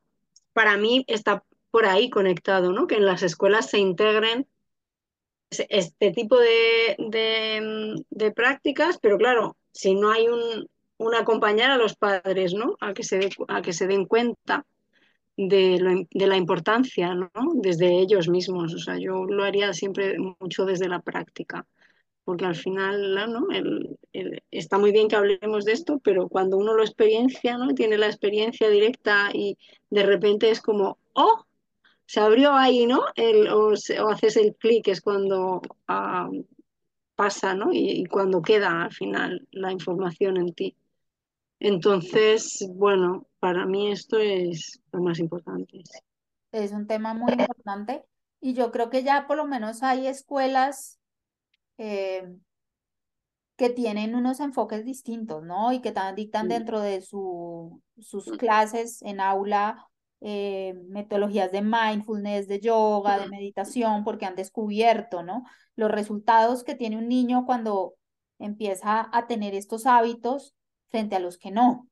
para 0.53 0.77
mí 0.77 1.03
está 1.07 1.43
por 1.71 1.85
ahí 1.85 2.09
conectado, 2.09 2.71
¿no? 2.71 2.88
Que 2.88 2.95
en 2.95 3.05
las 3.05 3.23
escuelas 3.23 3.69
se 3.69 3.79
integren 3.79 4.47
este 5.69 6.11
tipo 6.11 6.37
de, 6.39 6.95
de, 6.99 7.95
de 8.09 8.31
prácticas, 8.31 8.97
pero 9.01 9.17
claro, 9.17 9.57
si 9.71 9.95
no 9.95 10.11
hay 10.11 10.27
un, 10.27 10.67
un 10.97 11.15
acompañar 11.15 11.71
a 11.71 11.77
los 11.77 11.95
padres, 11.95 12.53
¿no? 12.53 12.77
A 12.79 12.93
que 12.93 13.03
se, 13.03 13.19
dé- 13.19 13.29
a 13.47 13.61
que 13.61 13.73
se 13.73 13.87
den 13.87 14.05
cuenta 14.05 14.65
de, 15.37 15.79
lo 15.79 15.91
de 16.11 16.27
la 16.27 16.37
importancia, 16.37 17.13
¿no? 17.13 17.29
Desde 17.55 17.99
ellos 17.99 18.29
mismos. 18.29 18.73
O 18.73 18.79
sea, 18.79 18.97
yo 18.99 19.25
lo 19.25 19.43
haría 19.43 19.73
siempre 19.73 20.17
mucho 20.39 20.65
desde 20.65 20.87
la 20.89 21.01
práctica, 21.01 21.65
porque 22.25 22.45
al 22.45 22.55
final, 22.55 23.15
¿no? 23.31 23.47
El- 23.51 23.97
el- 24.13 24.43
está 24.51 24.77
muy 24.79 24.91
bien 24.91 25.07
que 25.09 25.15
hablemos 25.17 25.65
de 25.65 25.73
esto, 25.73 25.99
pero 26.03 26.29
cuando 26.29 26.57
uno 26.57 26.73
lo 26.75 26.83
experiencia, 26.83 27.57
¿no? 27.57 27.73
Tiene 27.75 27.97
la 27.97 28.07
experiencia 28.07 28.69
directa 28.69 29.29
y 29.33 29.57
de 29.89 30.03
repente 30.03 30.49
es 30.51 30.61
como, 30.61 30.99
¡oh! 31.13 31.45
Se 32.05 32.19
abrió 32.19 32.53
ahí, 32.53 32.85
¿no? 32.85 33.01
El, 33.15 33.47
o, 33.49 33.75
se- 33.75 33.99
o 33.99 34.09
haces 34.09 34.37
el 34.37 34.55
clic, 34.55 34.87
es 34.87 35.01
cuando 35.01 35.61
ah, 35.87 36.29
pasa, 37.15 37.53
¿no? 37.55 37.71
Y, 37.71 37.89
y 38.01 38.05
cuando 38.05 38.41
queda 38.41 38.83
al 38.83 38.93
final 38.93 39.47
la 39.51 39.71
información 39.71 40.37
en 40.37 40.53
ti. 40.53 40.75
Entonces, 41.59 42.65
bueno, 42.75 43.27
para 43.39 43.65
mí 43.65 43.91
esto 43.91 44.19
es 44.19 44.81
lo 44.91 45.01
más 45.01 45.19
importante. 45.19 45.83
Es 46.51 46.71
un 46.71 46.87
tema 46.87 47.13
muy 47.13 47.33
importante 47.33 48.05
y 48.41 48.53
yo 48.53 48.71
creo 48.71 48.89
que 48.89 49.03
ya 49.03 49.27
por 49.27 49.37
lo 49.37 49.45
menos 49.45 49.83
hay 49.83 50.07
escuelas 50.07 50.99
eh, 51.77 52.35
que 53.57 53.69
tienen 53.69 54.15
unos 54.15 54.39
enfoques 54.39 54.83
distintos, 54.85 55.43
¿no? 55.43 55.71
Y 55.71 55.81
que 55.81 55.91
también 55.91 56.15
dictan 56.15 56.47
dentro 56.49 56.81
de 56.81 57.01
su, 57.01 57.81
sus 57.99 58.25
clases 58.33 59.01
en 59.01 59.19
aula 59.21 59.87
eh, 60.21 60.73
metodologías 60.89 61.51
de 61.51 61.62
mindfulness, 61.62 62.47
de 62.47 62.60
yoga, 62.60 63.19
de 63.19 63.28
meditación, 63.28 64.04
porque 64.04 64.25
han 64.25 64.36
descubierto, 64.36 65.23
¿no? 65.23 65.45
Los 65.75 65.91
resultados 65.91 66.63
que 66.63 66.75
tiene 66.75 66.97
un 66.97 67.08
niño 67.10 67.45
cuando 67.45 67.95
empieza 68.39 69.10
a 69.12 69.28
tener 69.28 69.54
estos 69.56 69.86
hábitos 69.86 70.56
frente 70.89 71.15
a 71.15 71.19
los 71.19 71.38
que 71.38 71.51
no. 71.51 71.89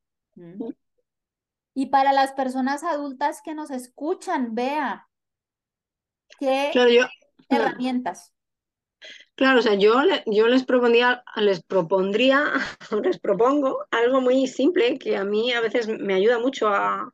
Y 1.76 1.86
para 1.88 2.14
las 2.14 2.32
personas 2.34 2.84
adultas 2.84 3.44
que 3.44 3.54
nos 3.54 3.70
escuchan, 3.70 4.56
vea 4.56 5.08
qué 6.40 6.72
Claro, 6.72 6.90
yo, 6.92 7.04
herramientas. 7.50 8.34
claro, 9.36 9.60
o 9.60 9.62
sea, 9.62 9.76
yo, 9.76 10.02
le- 10.04 10.24
yo 10.28 10.48
les 10.48 10.64
propondría, 10.66 11.24
les 11.38 11.64
propondría, 11.64 12.52
les 13.04 13.20
propongo 13.20 13.86
algo 13.92 14.22
muy 14.22 14.48
simple 14.48 14.98
que 15.00 15.18
a 15.18 15.24
mí 15.24 15.52
a 15.54 15.62
veces 15.62 15.88
me 15.88 16.14
ayuda 16.14 16.40
mucho 16.40 16.68
a, 16.70 17.12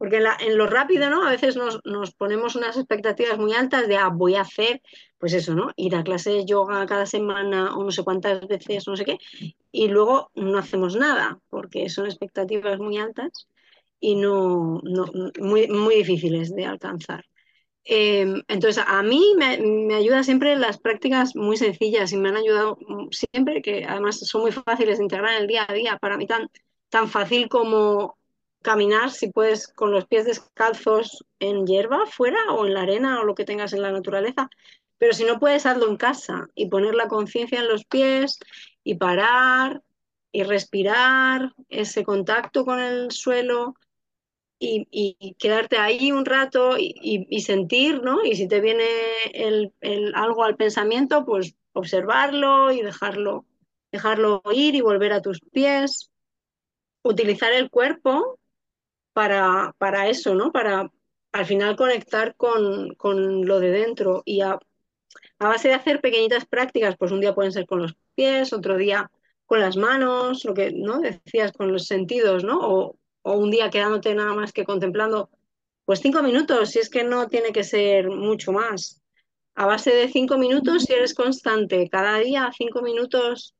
porque 0.00 0.18
en, 0.18 0.24
la- 0.24 0.38
en 0.40 0.58
lo 0.58 0.66
rápido, 0.68 1.10
¿no? 1.10 1.26
A 1.28 1.32
veces 1.32 1.56
nos, 1.56 1.80
nos 1.86 2.14
ponemos 2.14 2.56
unas 2.56 2.76
expectativas 2.78 3.38
muy 3.38 3.54
altas 3.54 3.88
de, 3.88 3.98
ah, 3.98 4.10
voy 4.10 4.36
a 4.36 4.42
hacer, 4.42 4.82
pues 5.18 5.34
eso, 5.34 5.54
¿no? 5.54 5.72
Ir 5.76 5.96
a 5.96 6.04
clase 6.04 6.32
de 6.32 6.46
yoga 6.46 6.86
cada 6.86 7.06
semana 7.06 7.76
o 7.76 7.84
no 7.84 7.92
sé 7.92 8.04
cuántas 8.04 8.48
veces, 8.48 8.88
no 8.88 8.96
sé 8.96 9.06
qué, 9.06 9.18
y 9.72 9.88
luego 9.88 10.30
no 10.36 10.58
hacemos 10.58 10.96
nada, 10.96 11.38
porque 11.50 11.88
son 11.90 12.06
expectativas 12.06 12.78
muy 12.80 12.98
altas 12.98 13.48
y 14.00 14.16
no, 14.16 14.80
no 14.84 15.06
muy, 15.40 15.68
muy 15.68 15.96
difíciles 15.96 16.54
de 16.54 16.66
alcanzar. 16.66 17.24
Eh, 17.84 18.26
entonces, 18.48 18.84
a 18.86 19.02
mí 19.02 19.34
me, 19.38 19.58
me 19.58 19.94
ayuda 19.94 20.22
siempre 20.22 20.54
las 20.56 20.78
prácticas 20.78 21.34
muy 21.36 21.56
sencillas 21.56 22.12
y 22.12 22.16
me 22.18 22.28
han 22.28 22.36
ayudado 22.36 22.78
siempre, 23.10 23.62
que 23.62 23.84
además 23.84 24.18
son 24.20 24.42
muy 24.42 24.52
fáciles 24.52 24.98
de 24.98 25.04
integrar 25.04 25.34
en 25.34 25.42
el 25.42 25.46
día 25.48 25.66
a 25.68 25.72
día. 25.74 25.98
Para 25.98 26.16
mí 26.18 26.26
tan, 26.26 26.48
tan 26.90 27.08
fácil 27.08 27.48
como 27.48 28.18
caminar, 28.62 29.10
si 29.10 29.30
puedes, 29.30 29.68
con 29.68 29.92
los 29.92 30.06
pies 30.06 30.26
descalzos 30.26 31.24
en 31.38 31.66
hierba, 31.66 32.06
fuera 32.06 32.52
o 32.52 32.66
en 32.66 32.74
la 32.74 32.82
arena 32.82 33.20
o 33.20 33.24
lo 33.24 33.34
que 33.34 33.44
tengas 33.44 33.72
en 33.72 33.82
la 33.82 33.92
naturaleza. 33.92 34.48
Pero 34.98 35.12
si 35.14 35.24
no 35.24 35.38
puedes, 35.38 35.66
hazlo 35.66 35.88
en 35.88 35.96
casa 35.96 36.48
y 36.54 36.68
poner 36.68 36.94
la 36.94 37.08
conciencia 37.08 37.60
en 37.60 37.68
los 37.68 37.84
pies 37.84 38.38
y 38.84 38.96
parar 38.96 39.82
y 40.32 40.42
respirar, 40.44 41.52
ese 41.68 42.04
contacto 42.04 42.64
con 42.64 42.78
el 42.80 43.10
suelo 43.10 43.74
y, 44.58 45.34
quedarte 45.38 45.78
ahí 45.78 46.12
un 46.12 46.24
rato 46.24 46.76
y, 46.78 47.40
sentir, 47.40 48.02
¿no? 48.02 48.22
Y 48.24 48.36
si 48.36 48.46
te 48.46 48.60
viene 48.60 48.84
el, 49.32 49.72
algo 50.14 50.44
al 50.44 50.56
pensamiento, 50.56 51.24
pues 51.24 51.56
observarlo 51.72 52.70
y 52.70 52.82
dejarlo, 52.82 53.46
dejarlo 53.90 54.42
ir 54.52 54.74
y 54.74 54.82
volver 54.82 55.12
a 55.12 55.22
tus 55.22 55.40
pies. 55.40 56.10
Utilizar 57.02 57.52
el 57.52 57.70
cuerpo 57.70 58.38
para, 59.20 59.74
para 59.76 60.08
eso, 60.08 60.34
¿no? 60.34 60.50
Para 60.50 60.90
al 61.32 61.44
final 61.44 61.76
conectar 61.76 62.34
con, 62.36 62.94
con 62.94 63.44
lo 63.44 63.60
de 63.60 63.70
dentro 63.70 64.22
y 64.24 64.40
a, 64.40 64.58
a 65.38 65.46
base 65.46 65.68
de 65.68 65.74
hacer 65.74 66.00
pequeñitas 66.00 66.46
prácticas, 66.46 66.96
pues 66.96 67.12
un 67.12 67.20
día 67.20 67.34
pueden 67.34 67.52
ser 67.52 67.66
con 67.66 67.82
los 67.82 67.94
pies, 68.14 68.54
otro 68.54 68.78
día 68.78 69.10
con 69.44 69.60
las 69.60 69.76
manos, 69.76 70.46
lo 70.46 70.54
que 70.54 70.72
no 70.72 71.00
decías 71.00 71.52
con 71.52 71.70
los 71.70 71.84
sentidos, 71.84 72.44
¿no? 72.44 72.60
O, 72.62 72.96
o 73.20 73.32
un 73.34 73.50
día 73.50 73.68
quedándote 73.68 74.14
nada 74.14 74.32
más 74.32 74.54
que 74.54 74.64
contemplando, 74.64 75.28
pues 75.84 76.00
cinco 76.00 76.22
minutos, 76.22 76.70
si 76.70 76.78
es 76.78 76.88
que 76.88 77.04
no 77.04 77.28
tiene 77.28 77.52
que 77.52 77.62
ser 77.62 78.08
mucho 78.08 78.52
más. 78.52 79.02
A 79.54 79.66
base 79.66 79.90
de 79.94 80.08
cinco 80.08 80.38
minutos, 80.38 80.84
si 80.84 80.94
eres 80.94 81.12
constante, 81.12 81.90
cada 81.90 82.16
día 82.20 82.50
cinco 82.56 82.80
minutos, 82.80 83.54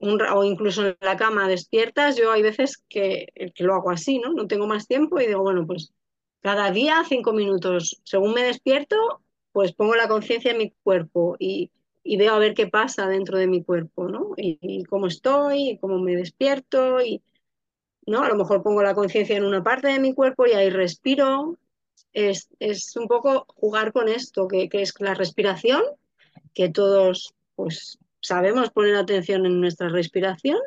o 0.00 0.44
incluso 0.44 0.86
en 0.86 0.96
la 1.00 1.16
cama 1.16 1.48
despiertas, 1.48 2.16
yo 2.16 2.30
hay 2.30 2.42
veces 2.42 2.78
que, 2.88 3.26
que, 3.54 3.64
lo 3.64 3.74
hago 3.74 3.90
así, 3.90 4.18
¿no? 4.18 4.32
No 4.32 4.46
tengo 4.46 4.66
más 4.66 4.86
tiempo 4.86 5.20
y 5.20 5.26
digo, 5.26 5.42
bueno, 5.42 5.66
pues 5.66 5.92
cada 6.40 6.70
día 6.70 7.02
cinco 7.08 7.32
minutos. 7.32 8.00
Según 8.04 8.34
me 8.34 8.42
despierto, 8.42 9.22
pues 9.52 9.72
pongo 9.72 9.96
la 9.96 10.08
conciencia 10.08 10.52
en 10.52 10.58
mi 10.58 10.70
cuerpo 10.82 11.36
y, 11.38 11.70
y, 12.04 12.16
veo 12.16 12.34
a 12.34 12.38
ver 12.38 12.54
qué 12.54 12.68
pasa 12.68 13.08
dentro 13.08 13.38
de 13.38 13.48
mi 13.48 13.64
cuerpo, 13.64 14.08
¿no? 14.08 14.30
Y, 14.36 14.58
y 14.60 14.84
cómo 14.84 15.08
estoy, 15.08 15.70
y 15.70 15.78
cómo 15.78 15.98
me 15.98 16.16
despierto 16.16 17.00
y, 17.00 17.22
¿no? 18.06 18.22
A 18.22 18.28
lo 18.28 18.36
mejor 18.36 18.62
pongo 18.62 18.82
la 18.82 18.94
conciencia 18.94 19.36
en 19.36 19.44
una 19.44 19.62
parte 19.62 19.88
de 19.88 19.98
mi 19.98 20.14
cuerpo 20.14 20.46
y 20.46 20.52
ahí 20.52 20.70
respiro. 20.70 21.58
Es, 22.12 22.48
es 22.60 22.96
un 22.96 23.08
poco 23.08 23.46
jugar 23.48 23.92
con 23.92 24.08
esto, 24.08 24.48
que, 24.48 24.68
que, 24.68 24.82
es 24.82 24.94
la 25.00 25.14
respiración, 25.14 25.82
que 26.54 26.68
todos 26.70 27.34
pues 27.54 27.98
sabemos 28.20 28.70
poner 28.70 28.96
atención 28.96 29.46
en 29.46 29.60
nuestra 29.60 29.88
respiración 29.88 30.58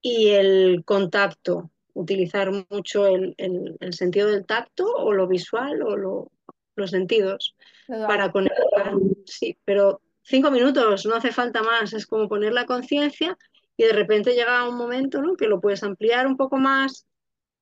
y 0.00 0.30
el 0.30 0.82
contacto, 0.84 1.70
utilizar 1.94 2.50
mucho 2.70 3.06
el, 3.06 3.34
el, 3.38 3.76
el 3.80 3.94
sentido 3.94 4.28
del 4.28 4.46
tacto 4.46 4.92
o 4.92 5.12
lo 5.12 5.28
visual 5.28 5.82
o 5.82 5.96
lo, 5.96 6.32
los 6.76 6.90
sentidos 6.90 7.54
para 7.86 8.32
conectar. 8.32 8.94
Sí, 9.26 9.58
pero 9.64 10.00
cinco 10.22 10.50
minutos, 10.50 11.06
no 11.06 11.14
hace 11.14 11.32
falta 11.32 11.62
más, 11.62 11.92
es 11.92 12.06
como 12.06 12.28
poner 12.28 12.52
la 12.52 12.66
conciencia 12.66 13.36
y 13.76 13.84
de 13.84 13.92
repente 13.92 14.34
llega 14.34 14.68
un 14.68 14.76
momento 14.76 15.20
¿no? 15.20 15.36
que 15.36 15.48
lo 15.48 15.60
puedes 15.60 15.82
ampliar 15.82 16.26
un 16.26 16.36
poco 16.36 16.56
más 16.56 17.06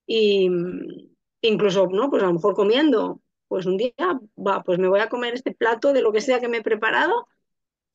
y 0.06 0.50
incluso, 1.42 1.86
¿no? 1.86 2.10
Pues 2.10 2.22
a 2.22 2.26
lo 2.26 2.34
mejor 2.34 2.54
comiendo, 2.54 3.20
pues 3.48 3.66
un 3.66 3.76
día, 3.76 3.94
va, 4.36 4.62
pues 4.62 4.78
me 4.78 4.88
voy 4.88 5.00
a 5.00 5.08
comer 5.08 5.34
este 5.34 5.54
plato 5.54 5.92
de 5.92 6.02
lo 6.02 6.12
que 6.12 6.20
sea 6.20 6.40
que 6.40 6.48
me 6.48 6.58
he 6.58 6.62
preparado, 6.62 7.28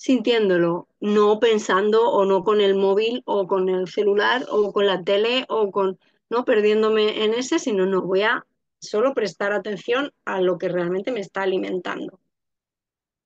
sintiéndolo, 0.06 0.88
no 1.00 1.40
pensando 1.40 2.12
o 2.12 2.26
no 2.26 2.44
con 2.44 2.62
el 2.62 2.76
móvil 2.76 3.24
o 3.26 3.48
con 3.48 3.70
el 3.70 3.88
celular 3.88 4.46
o 4.52 4.72
con 4.72 4.86
la 4.86 5.02
tele 5.02 5.46
o 5.50 5.72
con, 5.72 5.98
no 6.30 6.46
perdiéndome 6.46 7.24
en 7.24 7.34
ese, 7.34 7.58
sino 7.58 7.88
no 7.88 8.04
voy 8.04 8.22
a 8.22 8.46
solo 8.80 9.16
prestar 9.16 9.52
atención 9.52 10.14
a 10.24 10.42
lo 10.42 10.60
que 10.60 10.70
realmente 10.70 11.12
me 11.12 11.22
está 11.22 11.42
alimentando. 11.42 12.20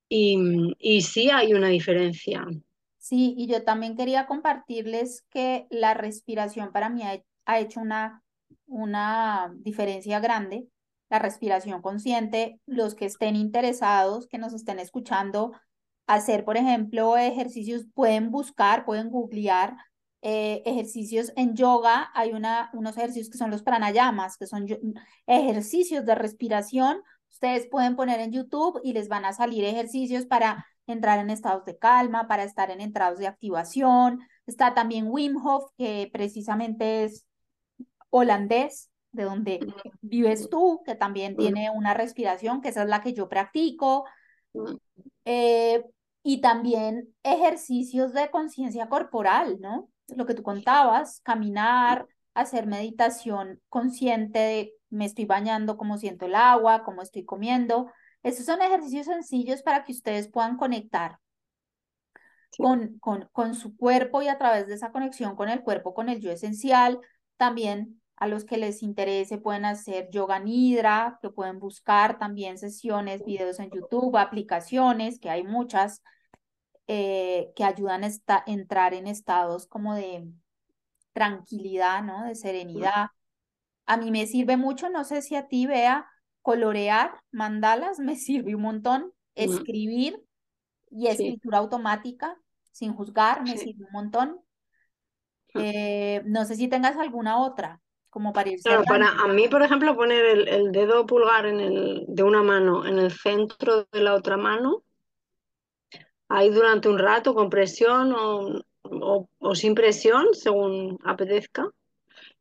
Y, 0.08 0.74
y 0.78 1.02
sí 1.02 1.28
hay 1.28 1.52
una 1.52 1.68
diferencia. 1.68 2.46
Sí, 2.96 3.34
y 3.36 3.46
yo 3.46 3.62
también 3.62 3.94
quería 3.94 4.26
compartirles 4.26 5.26
que 5.28 5.66
la 5.68 5.92
respiración 5.92 6.72
para 6.72 6.88
mí 6.88 7.02
ha, 7.02 7.22
ha 7.44 7.60
hecho 7.60 7.80
una, 7.80 8.22
una 8.66 9.52
diferencia 9.54 10.18
grande. 10.18 10.66
La 11.10 11.18
respiración 11.18 11.82
consciente, 11.82 12.58
los 12.64 12.94
que 12.94 13.04
estén 13.04 13.36
interesados, 13.36 14.26
que 14.28 14.38
nos 14.38 14.54
estén 14.54 14.78
escuchando, 14.78 15.52
hacer, 16.14 16.44
por 16.44 16.56
ejemplo, 16.56 17.16
ejercicios, 17.16 17.86
pueden 17.94 18.30
buscar, 18.30 18.84
pueden 18.84 19.10
googlear 19.10 19.76
eh, 20.22 20.62
ejercicios 20.66 21.32
en 21.36 21.54
yoga. 21.54 22.10
Hay 22.14 22.32
una, 22.32 22.70
unos 22.72 22.96
ejercicios 22.96 23.30
que 23.30 23.38
son 23.38 23.50
los 23.50 23.62
pranayamas, 23.62 24.36
que 24.36 24.46
son 24.46 24.66
ejercicios 25.26 26.04
de 26.04 26.14
respiración. 26.14 27.00
Ustedes 27.30 27.68
pueden 27.70 27.96
poner 27.96 28.20
en 28.20 28.32
YouTube 28.32 28.80
y 28.82 28.92
les 28.92 29.08
van 29.08 29.24
a 29.24 29.32
salir 29.32 29.64
ejercicios 29.64 30.26
para 30.26 30.66
entrar 30.86 31.20
en 31.20 31.30
estados 31.30 31.64
de 31.64 31.78
calma, 31.78 32.26
para 32.26 32.42
estar 32.42 32.70
en 32.70 32.80
estados 32.80 33.18
de 33.18 33.28
activación. 33.28 34.20
Está 34.46 34.74
también 34.74 35.06
Wim 35.08 35.36
Hof, 35.36 35.70
que 35.78 36.10
precisamente 36.12 37.04
es 37.04 37.24
holandés, 38.10 38.90
de 39.12 39.24
donde 39.24 39.60
vives 40.02 40.48
tú, 40.50 40.82
que 40.84 40.94
también 40.94 41.36
tiene 41.36 41.70
una 41.70 41.94
respiración, 41.94 42.60
que 42.60 42.68
esa 42.68 42.82
es 42.82 42.88
la 42.88 43.00
que 43.00 43.12
yo 43.12 43.28
practico. 43.28 44.04
Eh, 45.24 45.84
y 46.22 46.40
también 46.40 47.14
ejercicios 47.22 48.12
de 48.12 48.30
conciencia 48.30 48.88
corporal, 48.88 49.58
¿no? 49.60 49.88
Lo 50.14 50.26
que 50.26 50.34
tú 50.34 50.42
contabas, 50.42 51.20
caminar, 51.20 52.06
hacer 52.34 52.66
meditación 52.66 53.60
consciente 53.68 54.38
de 54.38 54.72
me 54.90 55.04
estoy 55.04 55.24
bañando, 55.24 55.76
cómo 55.76 55.98
siento 55.98 56.26
el 56.26 56.34
agua, 56.34 56.82
cómo 56.84 57.02
estoy 57.02 57.24
comiendo. 57.24 57.90
Esos 58.22 58.44
son 58.44 58.60
ejercicios 58.60 59.06
sencillos 59.06 59.62
para 59.62 59.84
que 59.84 59.92
ustedes 59.92 60.28
puedan 60.28 60.56
conectar 60.56 61.18
sí. 62.50 62.62
con, 62.62 62.98
con, 62.98 63.28
con 63.32 63.54
su 63.54 63.76
cuerpo 63.76 64.20
y 64.20 64.28
a 64.28 64.36
través 64.36 64.66
de 64.66 64.74
esa 64.74 64.92
conexión 64.92 65.36
con 65.36 65.48
el 65.48 65.62
cuerpo, 65.62 65.94
con 65.94 66.08
el 66.08 66.20
yo 66.20 66.30
esencial, 66.30 66.98
también 67.36 67.99
a 68.20 68.28
los 68.28 68.44
que 68.44 68.58
les 68.58 68.82
interese 68.82 69.38
pueden 69.38 69.64
hacer 69.64 70.10
yoga 70.10 70.38
nidra, 70.38 71.18
que 71.22 71.30
pueden 71.30 71.58
buscar 71.58 72.18
también 72.18 72.58
sesiones, 72.58 73.24
videos 73.24 73.58
en 73.58 73.70
YouTube, 73.70 74.18
aplicaciones, 74.18 75.18
que 75.18 75.30
hay 75.30 75.42
muchas, 75.42 76.02
eh, 76.86 77.50
que 77.56 77.64
ayudan 77.64 78.04
a 78.04 78.08
esta, 78.08 78.44
entrar 78.46 78.92
en 78.92 79.06
estados 79.06 79.66
como 79.66 79.94
de 79.94 80.28
tranquilidad, 81.14 82.02
¿no? 82.02 82.26
De 82.26 82.34
serenidad. 82.34 83.06
A 83.86 83.96
mí 83.96 84.10
me 84.10 84.26
sirve 84.26 84.58
mucho, 84.58 84.90
no 84.90 85.04
sé 85.04 85.22
si 85.22 85.34
a 85.34 85.48
ti 85.48 85.66
vea, 85.66 86.06
colorear 86.42 87.22
mandalas 87.30 87.98
me 88.00 88.16
sirve 88.16 88.54
un 88.54 88.62
montón, 88.62 89.12
escribir 89.34 90.22
y 90.90 91.06
escritura 91.06 91.56
sí. 91.56 91.62
automática, 91.62 92.36
sin 92.70 92.92
juzgar, 92.92 93.42
me 93.42 93.56
sí. 93.56 93.68
sirve 93.68 93.86
un 93.86 93.92
montón. 93.92 94.40
Eh, 95.54 96.22
no 96.26 96.44
sé 96.44 96.54
si 96.54 96.68
tengas 96.68 96.98
alguna 96.98 97.38
otra 97.38 97.79
como 98.10 98.32
para 98.32 98.50
ir 98.50 98.60
claro, 98.60 98.82
para 98.84 99.08
a 99.08 99.28
mí, 99.28 99.48
por 99.48 99.62
ejemplo, 99.62 99.96
poner 99.96 100.24
el, 100.26 100.48
el, 100.48 100.72
dedo 100.72 101.06
pulgar 101.06 101.46
en 101.46 101.60
el, 101.60 102.04
de 102.08 102.22
una 102.22 102.42
mano 102.42 102.84
en 102.84 102.98
el 102.98 103.12
centro 103.12 103.84
de 103.84 104.02
la 104.02 104.14
otra 104.14 104.36
mano, 104.36 104.82
ahí 106.28 106.50
durante 106.50 106.88
un 106.88 106.98
rato 106.98 107.34
con 107.34 107.48
presión 107.48 108.12
o, 108.12 108.60
o, 108.82 109.28
o 109.38 109.54
sin 109.54 109.74
presión, 109.74 110.26
según 110.32 110.98
apetezca, 111.04 111.70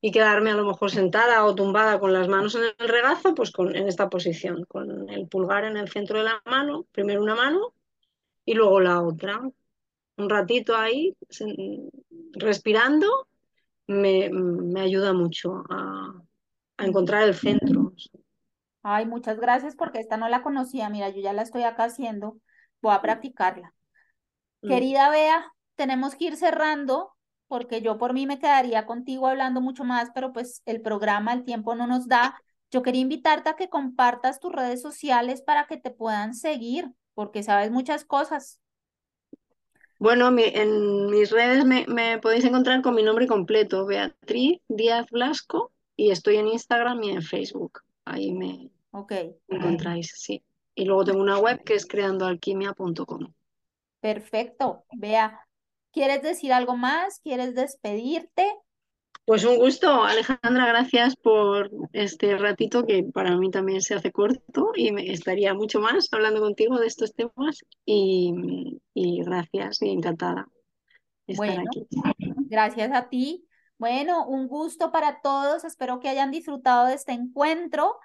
y 0.02 0.12
quedarme 0.12 0.52
a 0.52 0.56
lo 0.56 0.66
mejor 0.66 0.92
sentada 0.92 1.46
o 1.46 1.56
tumbada 1.56 2.00
con 2.00 2.14
las 2.14 2.28
manos 2.28 2.56
en 2.56 2.64
el 2.78 2.90
regazo, 2.90 3.36
pues 3.36 3.52
con, 3.52 3.76
en 3.76 3.88
esta 3.88 4.10
posición, 4.10 4.66
con 4.66 5.10
el 5.10 5.28
pulgar 5.28 5.66
en 5.66 5.78
el 5.78 5.90
centro 5.90 6.20
de 6.20 6.26
la 6.26 6.42
mano, 6.46 6.86
primero 6.92 7.22
una 7.22 7.36
mano 7.36 7.74
y 8.46 8.54
luego 8.54 8.80
la 8.80 9.02
otra. 9.02 9.42
Un 10.18 10.30
ratito 10.30 10.76
ahí, 10.76 11.16
respirando, 12.34 13.28
me, 13.90 14.30
me 14.30 14.82
ayuda 14.82 15.14
mucho 15.14 15.64
a, 15.70 16.14
a 16.78 16.86
encontrar 16.86 17.24
el 17.24 17.34
centro. 17.34 17.94
Ay, 18.84 19.06
muchas 19.06 19.40
gracias 19.40 19.76
porque 19.76 20.00
esta 20.00 20.16
no 20.16 20.30
la 20.30 20.44
conocía. 20.44 20.90
Mira, 20.90 21.10
yo 21.10 21.22
ya 21.22 21.34
la 21.34 21.42
estoy 21.42 21.64
acá 21.64 21.86
haciendo. 21.86 22.38
Voy 22.82 22.94
a 22.94 23.02
practicarla. 23.02 23.74
Mm. 24.62 24.68
Querida 24.68 25.10
Bea, 25.10 25.52
tenemos 25.76 26.16
que 26.16 26.26
ir 26.26 26.38
cerrando 26.38 27.14
porque 27.48 27.82
yo 27.82 27.98
por 27.98 28.14
mí 28.14 28.28
me 28.28 28.38
quedaría 28.38 28.86
contigo 28.86 29.28
hablando 29.28 29.60
mucho 29.60 29.84
más, 29.84 30.12
pero 30.14 30.32
pues 30.34 30.62
el 30.66 30.82
programa, 30.82 31.34
el 31.34 31.44
tiempo 31.44 31.74
no 31.74 31.88
nos 31.88 32.08
da. 32.08 32.40
Yo 32.70 32.84
quería 32.84 33.02
invitarte 33.02 33.50
a 33.50 33.56
que 33.56 33.70
compartas 33.70 34.40
tus 34.40 34.52
redes 34.52 34.84
sociales 34.84 35.42
para 35.42 35.66
que 35.66 35.78
te 35.78 35.90
puedan 35.90 36.36
seguir, 36.36 36.92
porque 37.16 37.42
sabes 37.42 37.72
muchas 37.72 38.06
cosas. 38.06 38.60
Bueno, 40.00 40.32
mi, 40.32 40.44
en 40.46 41.08
mis 41.08 41.30
redes 41.30 41.66
me, 41.66 41.86
me, 41.88 42.20
podéis 42.20 42.46
encontrar 42.46 42.82
con 42.82 42.96
mi 42.96 43.04
nombre 43.04 43.28
completo, 43.28 43.86
Beatriz 43.86 44.62
Díaz 44.70 45.10
Blasco, 45.12 45.74
y 45.98 46.12
estoy 46.12 46.38
en 46.38 46.48
Instagram 46.48 47.04
y 47.04 47.10
en 47.10 47.22
Facebook. 47.22 47.82
Ahí 48.06 48.32
me, 48.32 48.70
okay. 48.92 49.36
encontráis, 49.50 50.14
sí. 50.16 50.42
Y 50.74 50.86
luego 50.86 51.04
tengo 51.04 51.20
una 51.20 51.38
web 51.38 51.62
que 51.66 51.74
es 51.74 51.86
creandoalquimia.com. 51.86 53.34
Perfecto, 54.00 54.86
Bea. 54.94 55.46
¿Quieres 55.92 56.22
decir 56.22 56.54
algo 56.54 56.78
más? 56.78 57.20
¿Quieres 57.20 57.54
despedirte? 57.54 58.48
Pues 59.30 59.46
un 59.46 59.58
gusto, 59.58 60.04
Alejandra, 60.06 60.66
gracias 60.66 61.16
por 61.16 61.70
este 61.94 62.36
ratito 62.36 62.88
que 62.88 63.04
para 63.04 63.38
mí 63.38 63.52
también 63.52 63.80
se 63.80 63.94
hace 63.94 64.12
corto 64.12 64.72
y 64.76 64.92
me 64.92 65.12
estaría 65.12 65.54
mucho 65.54 65.80
más 65.80 66.12
hablando 66.12 66.42
contigo 66.42 66.80
de 66.80 66.88
estos 66.88 67.14
temas 67.14 67.64
y, 67.86 68.82
y 68.96 69.24
gracias 69.24 69.84
y 69.84 69.92
encantada 69.92 70.48
de 71.28 71.34
estar 71.34 71.60
aquí. 71.60 71.88
Gracias 72.50 72.92
a 72.92 73.08
ti. 73.10 73.46
Bueno, 73.78 74.26
un 74.26 74.48
gusto 74.48 74.92
para 74.92 75.22
todos. 75.22 75.64
Espero 75.64 76.00
que 76.00 76.10
hayan 76.10 76.32
disfrutado 76.32 76.88
de 76.88 76.96
este 76.96 77.12
encuentro. 77.12 78.00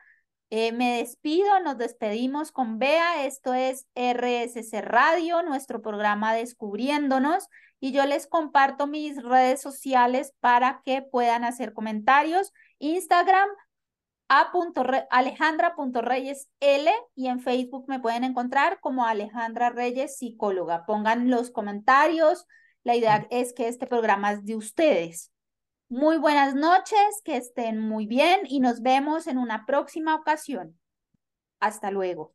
Eh, 0.51 0.73
me 0.73 0.99
despido, 0.99 1.59
nos 1.61 1.79
despedimos 1.79 2.53
con 2.53 2.79
Bea. 2.79 3.25
Esto 3.25 3.55
es 3.55 3.87
RSC 3.95 4.83
Radio, 4.83 5.43
nuestro 5.43 5.81
programa 5.81 6.35
Descubriéndonos 6.35 7.49
y 7.85 7.93
yo 7.93 8.07
les 8.07 8.27
comparto 8.27 8.87
mis 8.87 9.23
redes 9.23 9.61
sociales 9.61 10.33
para 10.41 10.81
que 10.87 11.03
puedan 11.03 11.45
hacer 11.45 11.75
comentarios. 11.75 12.51
Instagram 12.79 13.47
a 14.31 14.51
alejandra.reyesl 15.11 16.89
y 17.15 17.27
en 17.27 17.41
Facebook 17.41 17.85
me 17.87 18.01
pueden 18.01 18.25
encontrar 18.25 18.81
como 18.81 19.05
Alejandra 19.05 19.69
Reyes 19.69 20.17
Psicóloga. 20.17 20.87
Pongan 20.87 21.29
los 21.29 21.51
comentarios. 21.51 22.47
La 22.85 22.97
idea 22.97 23.27
es 23.29 23.53
que 23.53 23.69
este 23.69 23.87
programa 23.87 24.33
es 24.33 24.47
de 24.47 24.57
ustedes. 24.57 25.31
Muy 25.91 26.17
buenas 26.17 26.55
noches, 26.55 27.21
que 27.23 27.37
estén 27.37 27.81
muy 27.81 28.07
bien 28.07 28.41
y 28.45 28.61
nos 28.61 28.81
vemos 28.81 29.27
en 29.27 29.37
una 29.37 29.67
próxima 29.67 30.15
ocasión. 30.15 30.81
Hasta 31.61 31.91
luego. 31.91 32.33